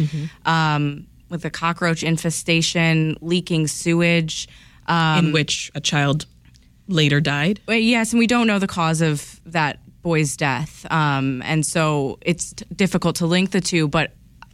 [0.44, 4.48] um, with the cockroach infestation, leaking sewage.
[4.86, 6.26] Um, in which a child
[6.88, 7.60] later died.
[7.66, 12.52] Yes, and we don't know the cause of that boy's death, um, and so it's
[12.52, 13.88] t- difficult to link the two.
[13.88, 14.12] But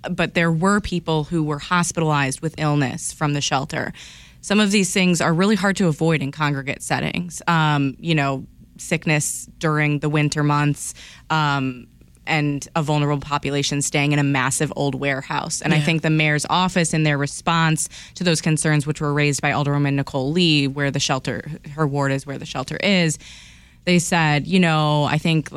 [0.08, 3.92] but there were people who were hospitalized with illness from the shelter.
[4.40, 7.42] Some of these things are really hard to avoid in congregate settings.
[7.46, 8.46] Um, you know,
[8.78, 10.94] sickness during the winter months.
[11.28, 11.86] Um,
[12.26, 15.60] and a vulnerable population staying in a massive old warehouse.
[15.60, 19.42] And I think the mayor's office, in their response to those concerns, which were raised
[19.42, 21.42] by Alderwoman Nicole Lee, where the shelter,
[21.74, 23.18] her ward is where the shelter is,
[23.84, 25.48] they said, you know, I think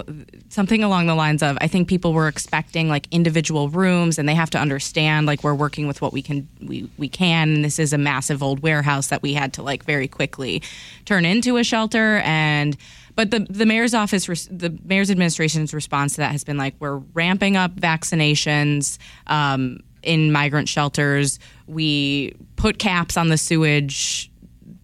[0.50, 4.36] something along the lines of, I think people were expecting like individual rooms, and they
[4.36, 7.80] have to understand like we're working with what we can we we can, and this
[7.80, 10.62] is a massive old warehouse that we had to like very quickly
[11.06, 12.78] turn into a shelter and.
[13.16, 16.98] But the the mayor's office, the mayor's administration's response to that has been like, we're
[17.14, 21.38] ramping up vaccinations um, in migrant shelters.
[21.68, 24.32] We put caps on the sewage,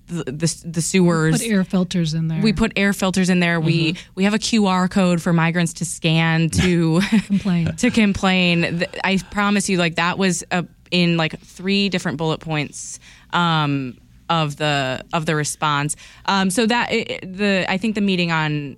[0.10, 1.42] the the, the sewers.
[1.42, 2.42] Put air filters in there.
[2.42, 3.60] We put air filters in there.
[3.60, 7.76] We we have a QR code for migrants to scan to complain.
[7.78, 8.86] to complain.
[9.04, 13.00] I promise you, like that was a, in like three different bullet points.
[13.32, 15.96] Um, of the of the response,
[16.26, 18.78] um, so that it, the I think the meeting on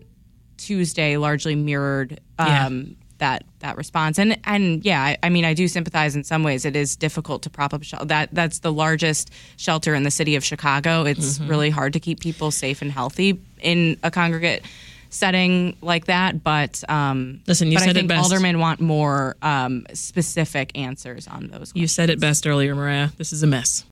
[0.55, 5.67] Tuesday largely mirrored um, that that response, and and yeah, I, I mean I do
[5.67, 6.65] sympathize in some ways.
[6.65, 10.35] It is difficult to prop up shel- that that's the largest shelter in the city
[10.35, 11.05] of Chicago.
[11.05, 11.49] It's Mhm.
[11.49, 14.63] really hard to keep people safe and healthy in a congregate
[15.09, 16.43] setting like that.
[16.43, 18.23] But um, Listen, you but I said it think best.
[18.23, 21.71] aldermen want more um, specific answers on those.
[21.75, 23.09] You said it best earlier, Mariah.
[23.17, 23.85] This is a mess.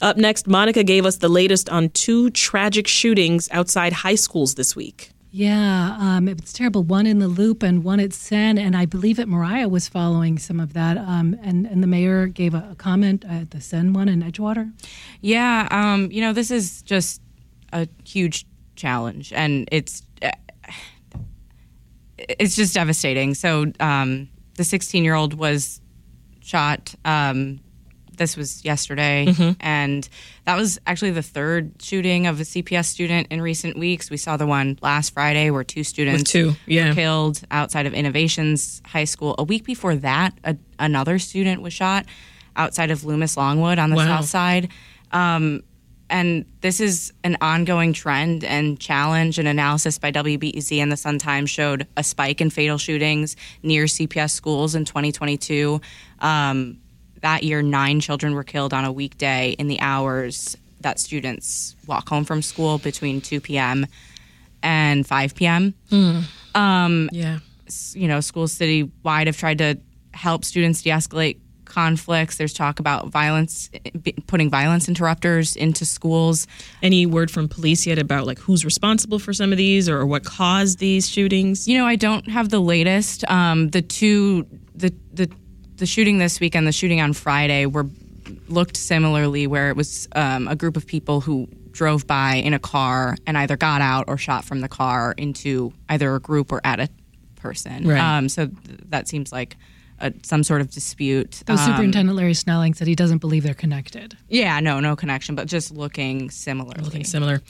[0.00, 4.74] Up next, Monica gave us the latest on two tragic shootings outside high schools this
[4.74, 5.10] week.
[5.36, 6.84] Yeah, um, it's terrible.
[6.84, 10.38] One in the Loop and one at Senn, and I believe that Mariah was following
[10.38, 10.96] some of that.
[10.96, 14.72] Um, and and the mayor gave a, a comment at the Senn one in Edgewater.
[15.22, 17.20] Yeah, um, you know, this is just
[17.72, 20.04] a huge challenge, and it's
[22.16, 23.34] it's just devastating.
[23.34, 25.80] So, um, the 16 year old was
[26.42, 26.94] shot.
[27.04, 27.58] Um,
[28.16, 29.56] this was yesterday, Mhm.
[29.60, 30.08] and
[30.44, 34.10] that was actually the third shooting of a CPS student in recent weeks.
[34.10, 36.88] We saw the one last Friday where two students two, yeah.
[36.88, 39.34] were killed outside of Innovations High School.
[39.38, 42.06] A week before that, a, another student was shot
[42.56, 44.20] outside of Loomis Longwood on the Wow.
[44.20, 44.68] south side.
[45.12, 45.62] Um,
[46.10, 49.38] and this is an ongoing trend and challenge.
[49.38, 53.86] An analysis by WBEZ and the Sun Times showed a spike in fatal shootings near
[53.86, 55.80] CPS schools in 2022.
[56.20, 56.76] Um,
[57.24, 62.06] that year, nine children were killed on a weekday in the hours that students walk
[62.08, 63.86] home from school between 2 p.m.
[64.62, 65.74] and 5 p.m.
[66.54, 67.38] Um, yeah.
[67.94, 69.78] You know, schools citywide have tried to
[70.12, 72.36] help students de escalate conflicts.
[72.36, 73.70] There's talk about violence,
[74.26, 76.46] putting violence interrupters into schools.
[76.82, 80.24] Any word from police yet about like who's responsible for some of these or what
[80.24, 81.66] caused these shootings?
[81.66, 83.24] You know, I don't have the latest.
[83.30, 85.30] Um, the two, the the
[85.76, 87.86] the shooting this weekend, the shooting on Friday were
[88.48, 92.58] looked similarly, where it was um, a group of people who drove by in a
[92.58, 96.60] car and either got out or shot from the car into either a group or
[96.64, 96.88] at a
[97.36, 97.86] person.
[97.86, 97.98] Right.
[97.98, 99.56] Um, so th- that seems like
[100.00, 101.42] a, some sort of dispute.
[101.46, 104.16] Though Um, Superintendent Larry Snelling said he doesn't believe they're connected.
[104.28, 106.74] yeah, no, no connection, but just looking similar.
[106.80, 107.42] Looking similar.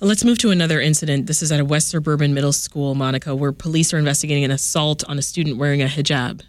[0.00, 1.26] Let's move to another incident.
[1.26, 5.02] This is at a West Suburban Middle School, Monica, where police are investigating an assault
[5.08, 6.42] on a student wearing a hijab.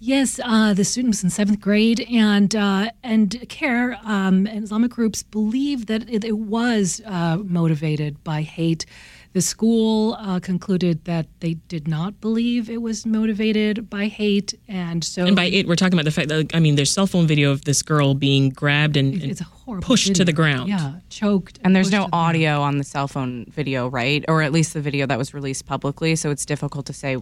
[0.00, 4.92] Yes, uh, the student was in seventh grade, and uh, and CAIR um, and Islamic
[4.92, 8.86] groups believe that it, it was uh, motivated by hate.
[9.32, 15.02] The school uh, concluded that they did not believe it was motivated by hate, and
[15.02, 17.26] so And by it, we're talking about the fact that, I mean, there's cell phone
[17.26, 20.70] video of this girl being grabbed and, and it's a horrible pushed to the ground.
[20.70, 21.58] Yeah, choked.
[21.62, 24.24] And there's no audio on the cell phone video, right?
[24.28, 27.18] Or at least the video that was released publicly, so it's difficult to say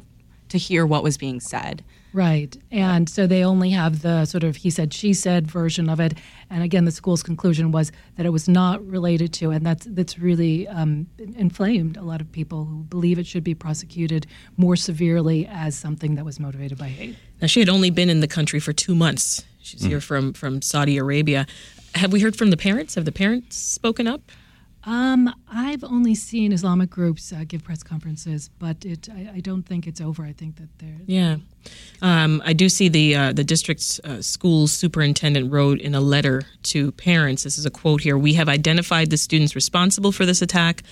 [0.51, 1.83] to hear what was being said.
[2.17, 2.57] Right.
[2.71, 6.15] And so they only have the sort of he said, she said version of it.
[6.49, 10.19] And again, the school's conclusion was that it was not related to, and that's, that's
[10.19, 15.47] really um, inflamed a lot of people who believe it should be prosecuted more severely
[15.47, 17.17] as something that was motivated by hate.
[17.43, 19.45] Now, she had only been in the country for two months.
[19.61, 21.47] She's here from, from Saudi Arabia.
[21.97, 22.95] Have we heard from the parents?
[22.95, 24.23] Have the parents spoken up?
[24.87, 29.65] Um, I've only seen Islamic groups uh, give press conferences, but it, I, I don't
[29.65, 30.23] think it's over.
[30.25, 31.01] I think that they're.
[31.07, 31.37] Yeah.
[32.01, 36.43] Um, I do see the uh, the district's uh, school superintendent wrote in a letter
[36.65, 37.43] to parents.
[37.43, 38.17] This is a quote here.
[38.17, 40.85] We have identified the students responsible for this attack.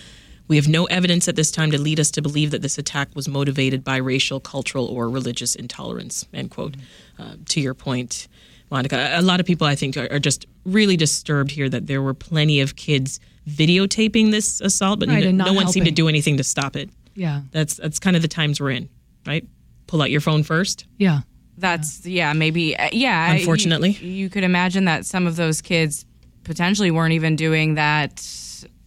[0.49, 3.09] We have no evidence at this time to lead us to believe that this attack
[3.14, 6.26] was motivated by racial, cultural, or religious intolerance.
[6.34, 6.74] End quote.
[7.16, 8.26] Uh, to your point,
[8.70, 12.03] Monica, a lot of people I think are, are just really disturbed here that there
[12.03, 16.09] were plenty of kids videotaping this assault, but Right, no, no one seemed to do
[16.09, 16.90] anything to stop it.
[17.14, 17.42] Yeah.
[17.53, 18.88] That's that's kind of the times we're in,
[19.26, 19.47] right?
[19.86, 20.86] Pull out your phone first.
[20.99, 21.20] Yeah.
[21.57, 23.32] That's yeah, maybe uh, yeah.
[23.32, 23.90] Unfortunately.
[23.92, 26.05] you, you could imagine that some of those kids
[26.42, 28.26] potentially weren't even doing that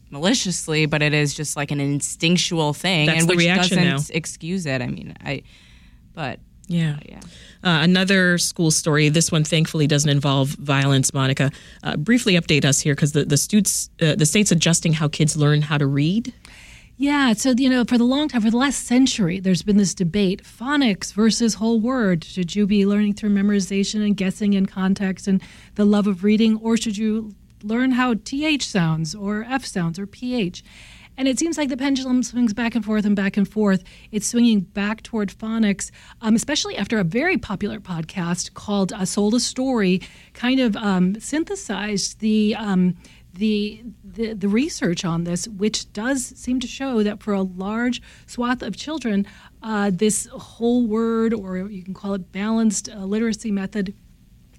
[0.10, 4.14] maliciously, but it is just like an instinctual thing, That's and the which reaction doesn't
[4.14, 4.18] now.
[4.18, 4.82] excuse it.
[4.82, 5.44] I mean, I,
[6.14, 6.98] but Yeah.
[7.06, 7.20] yeah.
[7.64, 9.10] Uh, another school story.
[9.10, 11.14] This one thankfully doesn't involve violence.
[11.14, 11.52] Monica,
[11.84, 15.36] uh, briefly update us here because the the students, uh, the state's adjusting how kids
[15.36, 16.34] learn how to read.
[17.00, 19.94] Yeah, so you know, for the long time, for the last century, there's been this
[19.94, 22.24] debate: phonics versus whole word.
[22.24, 25.42] Should you be learning through memorization and guessing in context and
[25.76, 30.08] the love of reading, or should you learn how th sounds or f sounds or
[30.08, 30.64] ph?
[31.18, 33.84] And it seems like the pendulum swings back and forth and back and forth.
[34.12, 35.90] It's swinging back toward phonics,
[36.22, 40.02] um, especially after a very popular podcast called uh, "Sold a Story"
[40.34, 42.56] kind of um, synthesized the.
[42.56, 42.96] Um,
[43.34, 48.02] the, the the research on this, which does seem to show that for a large
[48.26, 49.28] swath of children,
[49.62, 53.94] uh, this whole word, or you can call it balanced uh, literacy method,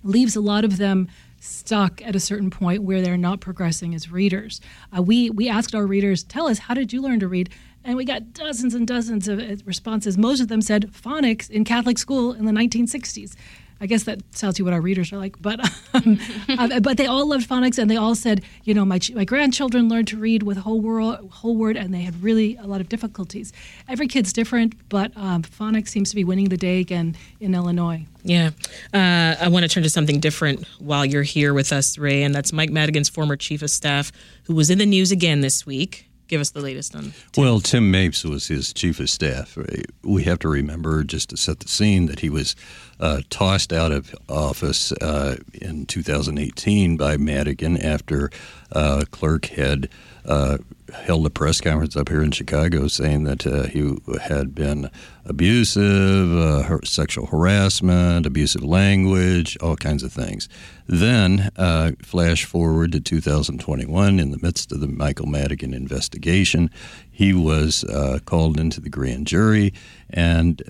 [0.05, 1.09] leaves a lot of them
[1.49, 4.61] stuck at a certain point where they're not progressing as readers.
[4.97, 7.51] Uh, we we asked our readers, tell us how did you learn to read,
[7.85, 10.19] and we got dozens and dozens of uh, responses.
[10.19, 13.35] Most of them said phonics in Catholic school in the 1960s.
[13.81, 15.61] I guess that tells you what our readers are like, but
[15.95, 16.19] um,
[16.49, 19.89] uh, but they all loved phonics, and they all said, you know, my my grandchildren
[19.89, 22.89] learned to read with whole word, whole word, and they had really a lot of
[22.89, 23.53] difficulties.
[23.89, 28.05] Every kid's different, but um, phonics seems to be winning the day again in Illinois.
[28.25, 28.51] Yeah.
[28.93, 32.35] Uh, I want to turn to something different while you're here with us, Ray, and
[32.35, 34.13] that's Mike Madigan's former chief of staff,
[34.45, 36.08] who was in the news again this week.
[36.29, 37.15] Give us the latest on.
[37.37, 39.57] Well, Tim Mapes was his chief of staff.
[40.03, 42.55] We have to remember, just to set the scene, that he was
[43.01, 48.31] uh, tossed out of office uh, in 2018 by Madigan after
[48.73, 49.89] uh, Clerk had
[50.25, 50.59] uh,
[50.93, 54.91] held a press conference up here in Chicago saying that uh, he had been
[55.25, 60.49] abusive, uh, sexual harassment, abusive language, all kinds of things.
[60.87, 66.71] Then, uh, flash forward to 2021, in the midst of the Michael Madigan investigation,
[67.11, 69.73] he was uh, called into the grand jury,
[70.11, 70.63] and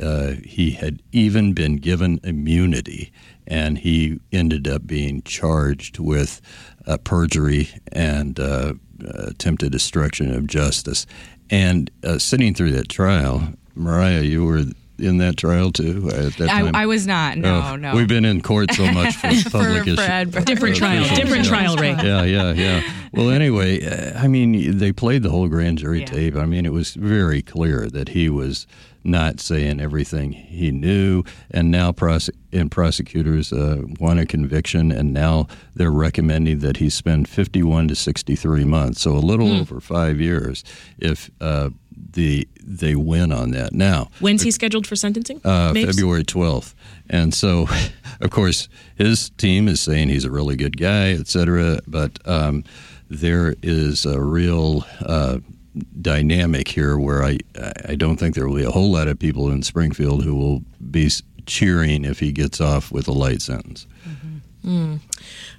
[0.45, 3.13] he had even been given immunity,
[3.47, 6.41] and he ended up being charged with
[6.89, 8.73] uh, perjury and uh,
[9.15, 11.07] attempted destruction of justice.
[11.51, 14.63] And uh, sitting through that trial, Mariah, you were
[14.99, 16.75] in that trial too at that I, time.
[16.75, 17.39] I was not.
[17.39, 17.95] No, Oh, no.
[17.95, 20.01] We've been in court so much for public for issue.
[20.01, 21.51] Ed, but- Different for trial, different yeah.
[21.51, 21.91] trial, Ray.
[21.93, 22.83] Yeah, yeah, yeah.
[23.13, 26.35] Well, anyway, uh, I mean, they played the whole grand jury tape.
[26.35, 28.67] I mean, it was very clear that he was
[29.09, 35.13] not saying everything he knew, and now prose- and prosecutors uh, won a conviction, and
[35.13, 39.61] now they're recommending that he spend 51 to 63 months, so a little Hmm.
[39.61, 40.63] over five years,
[40.99, 41.71] if uh,
[42.13, 43.73] the they win on that.
[43.73, 45.41] Now, When's he scheduled for sentencing?
[45.45, 46.75] uh, February 12th.
[47.11, 47.67] And so,
[48.21, 51.81] of course, his team is saying he's a really good guy, et cetera.
[51.87, 52.65] But um,
[53.09, 55.39] there is a real uh,
[56.01, 57.39] dynamic here where I,
[57.89, 60.63] I don't think there will be a whole lot of people in Springfield who will
[60.91, 61.11] be
[61.47, 63.87] cheering if he gets off with a light sentence.
[64.65, 65.01] Mm.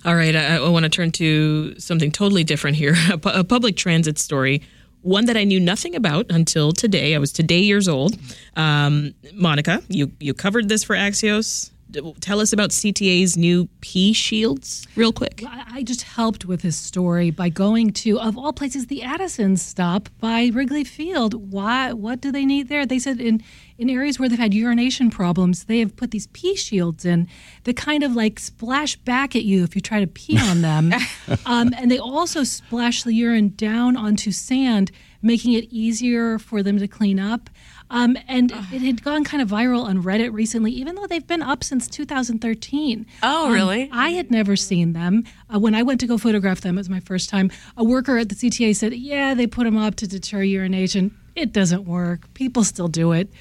[0.06, 3.44] All right, I, I want to turn to something totally different here a, pu- a
[3.44, 4.62] public transit story.
[5.02, 7.16] One that I knew nothing about until today.
[7.16, 8.18] I was today years old.
[8.58, 11.72] Um, Monica, you, you covered this for Axios.
[12.20, 15.44] Tell us about CTA's new pee shields, real quick.
[15.46, 19.56] I I just helped with his story by going to, of all places, the Addison
[19.56, 21.54] stop by Wrigley Field.
[21.54, 21.94] Why?
[21.94, 22.86] What do they need there?
[22.86, 23.42] They said in
[23.78, 27.30] in areas where they've had urination problems, they have put these pee shields in
[27.64, 30.92] that kind of like splash back at you if you try to pee on them,
[31.46, 36.78] um, and they also splash the urine down onto sand, making it easier for them
[36.78, 37.50] to clean up.
[37.92, 41.42] Um, and it had gone kind of viral on Reddit recently, even though they've been
[41.42, 43.06] up since 2013.
[43.24, 43.90] Oh, Um, really?
[43.92, 45.24] I had never seen them.
[45.54, 47.50] Uh, when I went to go photograph them, it was my first time.
[47.78, 51.16] A worker at the CTA said, "Yeah, they put them up to deter urination.
[51.36, 52.32] It doesn't work.
[52.36, 53.32] People still do it."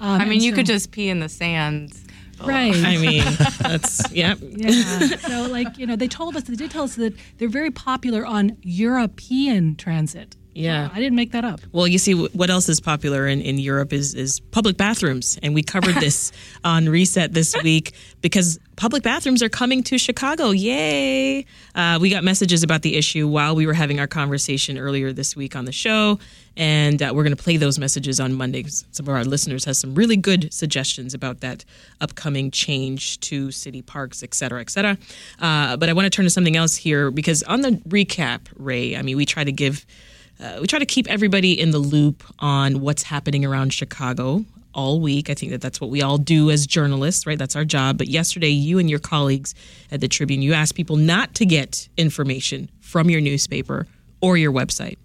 [0.00, 1.92] Um, I mean, you so- could just pee in the sand.
[2.44, 2.74] Right.
[2.74, 3.22] I mean,
[3.60, 4.34] that's, yeah.
[4.40, 4.70] yeah.
[5.18, 8.26] So, like, you know, they told us, they did tell us that they're very popular
[8.26, 10.34] on European transit.
[10.54, 10.88] Yeah.
[10.92, 11.60] I didn't make that up.
[11.72, 15.38] Well, you see, what else is popular in, in Europe is, is public bathrooms.
[15.42, 16.32] And we covered this
[16.64, 20.50] on Reset this week because public bathrooms are coming to Chicago.
[20.50, 21.44] Yay!
[21.74, 25.34] Uh, we got messages about the issue while we were having our conversation earlier this
[25.34, 26.20] week on the show.
[26.56, 28.64] And uh, we're going to play those messages on Monday.
[28.68, 31.64] Some of our listeners has some really good suggestions about that
[32.00, 34.96] upcoming change to city parks, et cetera, et cetera.
[35.40, 38.96] Uh, but I want to turn to something else here because on the recap, Ray,
[38.96, 39.84] I mean, we try to give
[40.40, 45.00] uh, we try to keep everybody in the loop on what's happening around Chicago all
[45.00, 45.30] week.
[45.30, 47.38] I think that that's what we all do as journalists, right?
[47.38, 47.96] That's our job.
[47.96, 49.54] But yesterday, you and your colleagues
[49.90, 53.86] at the Tribune, you asked people not to get information from your newspaper
[54.20, 54.96] or your website.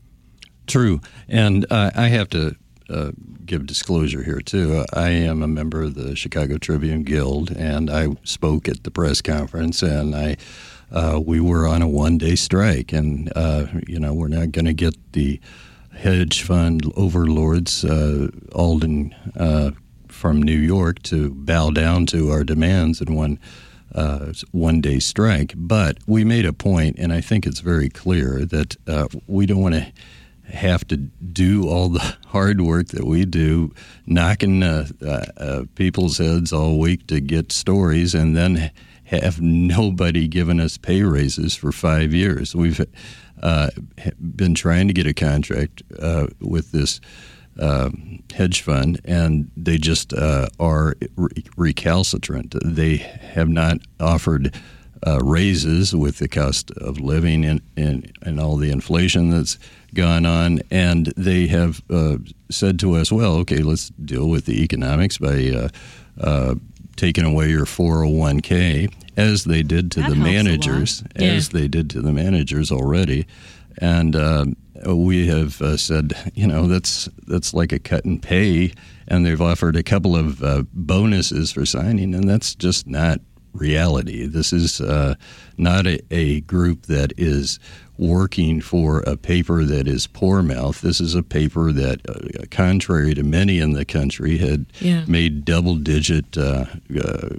[0.68, 2.56] True, and uh, I have to
[2.90, 3.12] uh,
[3.46, 4.86] give disclosure here too.
[4.94, 9.22] I am a member of the Chicago Tribune Guild, and I spoke at the press
[9.22, 10.38] conference, and I
[10.92, 14.66] uh, we were on a one day strike, and uh, you know we're not going
[14.66, 15.40] to get the
[15.94, 19.72] hedge fund overlords uh, Alden uh,
[20.08, 23.40] from New York to bow down to our demands in one
[23.94, 25.54] uh, one day strike.
[25.56, 29.62] But we made a point, and I think it's very clear that uh, we don't
[29.62, 29.92] want to
[30.52, 33.74] have to do all the hard work that we do,
[34.06, 38.72] knocking uh, uh, uh, people's heads all week to get stories, and then
[39.10, 42.56] have nobody given us pay raises for five years.
[42.56, 42.86] We've
[43.42, 43.70] uh,
[44.20, 47.02] been trying to get a contract uh, with this
[47.60, 50.96] um, hedge fund, and they just uh, are
[51.58, 52.56] recalcitrant.
[52.64, 54.56] They have not offered
[55.06, 59.58] uh, raises with the cost of living and, and, and all the inflation that's
[59.94, 60.60] gone on.
[60.70, 62.18] And they have uh,
[62.52, 65.70] said to us, well, okay, let's deal with the economics by
[66.20, 66.56] uh,
[67.00, 71.28] uh, taking away your 401k, as they did to That the managers, Yeah.
[71.34, 73.26] as they did to the managers already.
[73.82, 78.74] And um, we have uh, said, you know, that's that's like a cut in pay,
[79.08, 83.22] and they've offered a couple of uh, bonuses for signing, and that's just not
[83.54, 84.26] reality.
[84.28, 85.16] This is uh,
[85.58, 87.60] not a, a group that is
[87.98, 90.82] working for a paper that is poor mouth.
[90.82, 95.04] This is a paper that, uh, contrary to many in the country, had Yeah.
[95.08, 96.66] made double digit uh,
[97.04, 97.30] uh,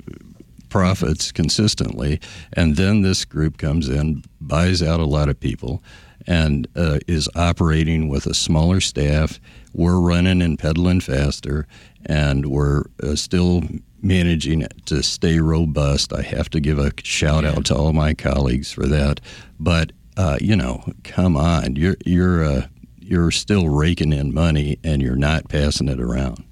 [0.69, 2.21] profits consistently.
[2.53, 5.83] And then this group comes in, buys out a lot of people,
[6.27, 9.41] and uh, is operating with a smaller staff.
[9.73, 11.67] We're running and pedaling faster,
[12.05, 13.63] and we're uh, still
[14.03, 16.13] managing to stay robust.
[16.13, 19.21] I have to give a shout out to all my colleagues for that.
[19.59, 22.67] But uh, you know, come on, you're you're uh,
[22.99, 26.45] you're still raking in money, and you're not passing it around.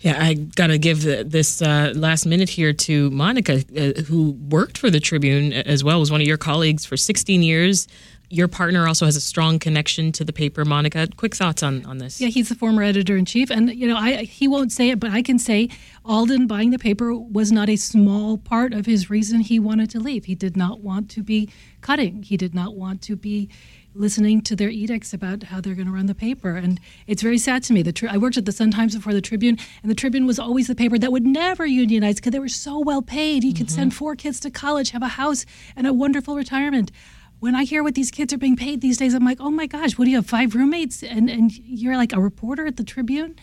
[0.00, 4.78] Yeah, I got to give this uh, last minute here to Monica, uh, who worked
[4.78, 7.86] for the Tribune as well, was one of your colleagues for 16 years.
[8.32, 10.64] Your partner also has a strong connection to the paper.
[10.64, 12.20] Monica, quick thoughts on, on this?
[12.20, 15.00] Yeah, he's the former editor in chief, and you know, I he won't say it,
[15.00, 15.68] but I can say
[16.04, 19.98] Alden buying the paper was not a small part of his reason he wanted to
[19.98, 20.26] leave.
[20.26, 21.50] He did not want to be
[21.80, 22.22] cutting.
[22.22, 23.48] He did not want to be
[23.94, 26.78] listening to their edicts about how they're going to run the paper, and
[27.08, 27.82] it's very sad to me.
[27.82, 30.38] The Tri- I worked at the Sun Times before the Tribune, and the Tribune was
[30.38, 33.42] always the paper that would never unionize because they were so well paid.
[33.42, 33.74] He could mm-hmm.
[33.74, 36.92] send four kids to college, have a house, and a wonderful retirement
[37.40, 39.66] when I hear what these kids are being paid these days, I'm like, oh my
[39.66, 41.02] gosh, what do you have, five roommates?
[41.02, 43.36] And, and you're like a reporter at the Tribune?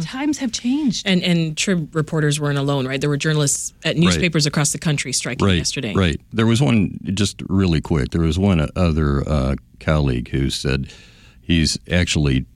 [0.00, 1.04] Times have changed.
[1.08, 3.00] And and Trib reporters weren't alone, right?
[3.00, 5.92] There were journalists at newspapers across the country striking right, yesterday.
[5.92, 6.20] Right.
[6.32, 10.92] There was one, just really quick, there was one other uh, colleague who said
[11.42, 12.46] he's actually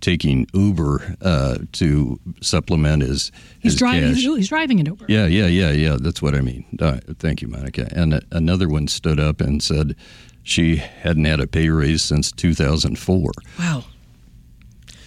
[0.00, 4.10] taking Uber uh, to supplement his He's his driving.
[4.14, 4.22] cash.
[4.22, 5.06] He's, he's driving an Uber.
[5.08, 5.96] Yeah, yeah, yeah, yeah.
[6.00, 6.64] That's what I mean.
[6.80, 7.88] Uh, thank you, Monica.
[7.92, 9.96] And uh, another one stood up and said
[10.42, 13.30] she hadn't had a pay raise since 2004.
[13.58, 13.84] Wow.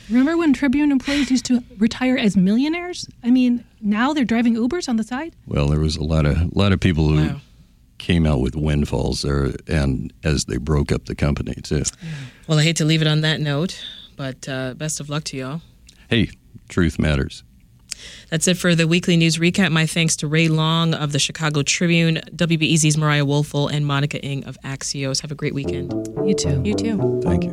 [0.09, 3.07] Remember when Tribune employees used to retire as millionaires?
[3.23, 5.35] I mean, now they're driving Ubers on the side.
[5.45, 7.35] Well, there was a lot of a lot of people who
[7.99, 11.83] came out with windfalls there, and as they broke up the company too.
[12.47, 13.79] Well, I hate to leave it on that note,
[14.19, 15.61] but uh, best of luck to y'all.
[16.09, 16.29] Hey,
[16.67, 17.41] truth matters.
[18.29, 19.71] That's it for the weekly news recap.
[19.71, 24.43] My thanks to Ray Long of the Chicago Tribune, WBEZ's Mariah Woelfel, and Monica Eng
[24.43, 25.21] of Axios.
[25.21, 25.93] Have a great weekend.
[26.25, 26.61] You too.
[26.65, 27.21] You too.
[27.23, 27.51] Thank you.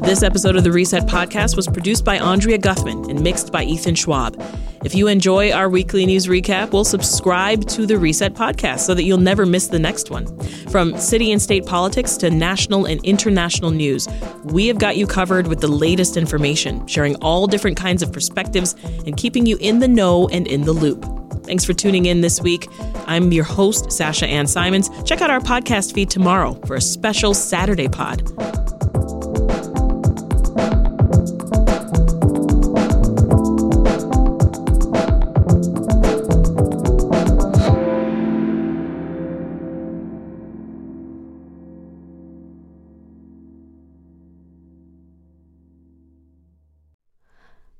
[0.00, 3.94] This episode of the Reset Podcast was produced by Andrea Guthmann and mixed by Ethan
[3.94, 4.42] Schwab.
[4.82, 9.02] If you enjoy our weekly news recap, we'll subscribe to the Reset Podcast so that
[9.02, 10.26] you'll never miss the next one.
[10.70, 14.08] From city and state politics to national and international news,
[14.44, 18.74] we have got you covered with the latest information, sharing all different kinds of perspectives
[19.04, 21.04] and keeping you in the know and in the loop.
[21.44, 22.66] Thanks for tuning in this week.
[23.06, 24.88] I'm your host, Sasha Ann Simons.
[25.04, 28.79] Check out our podcast feed tomorrow for a special Saturday pod.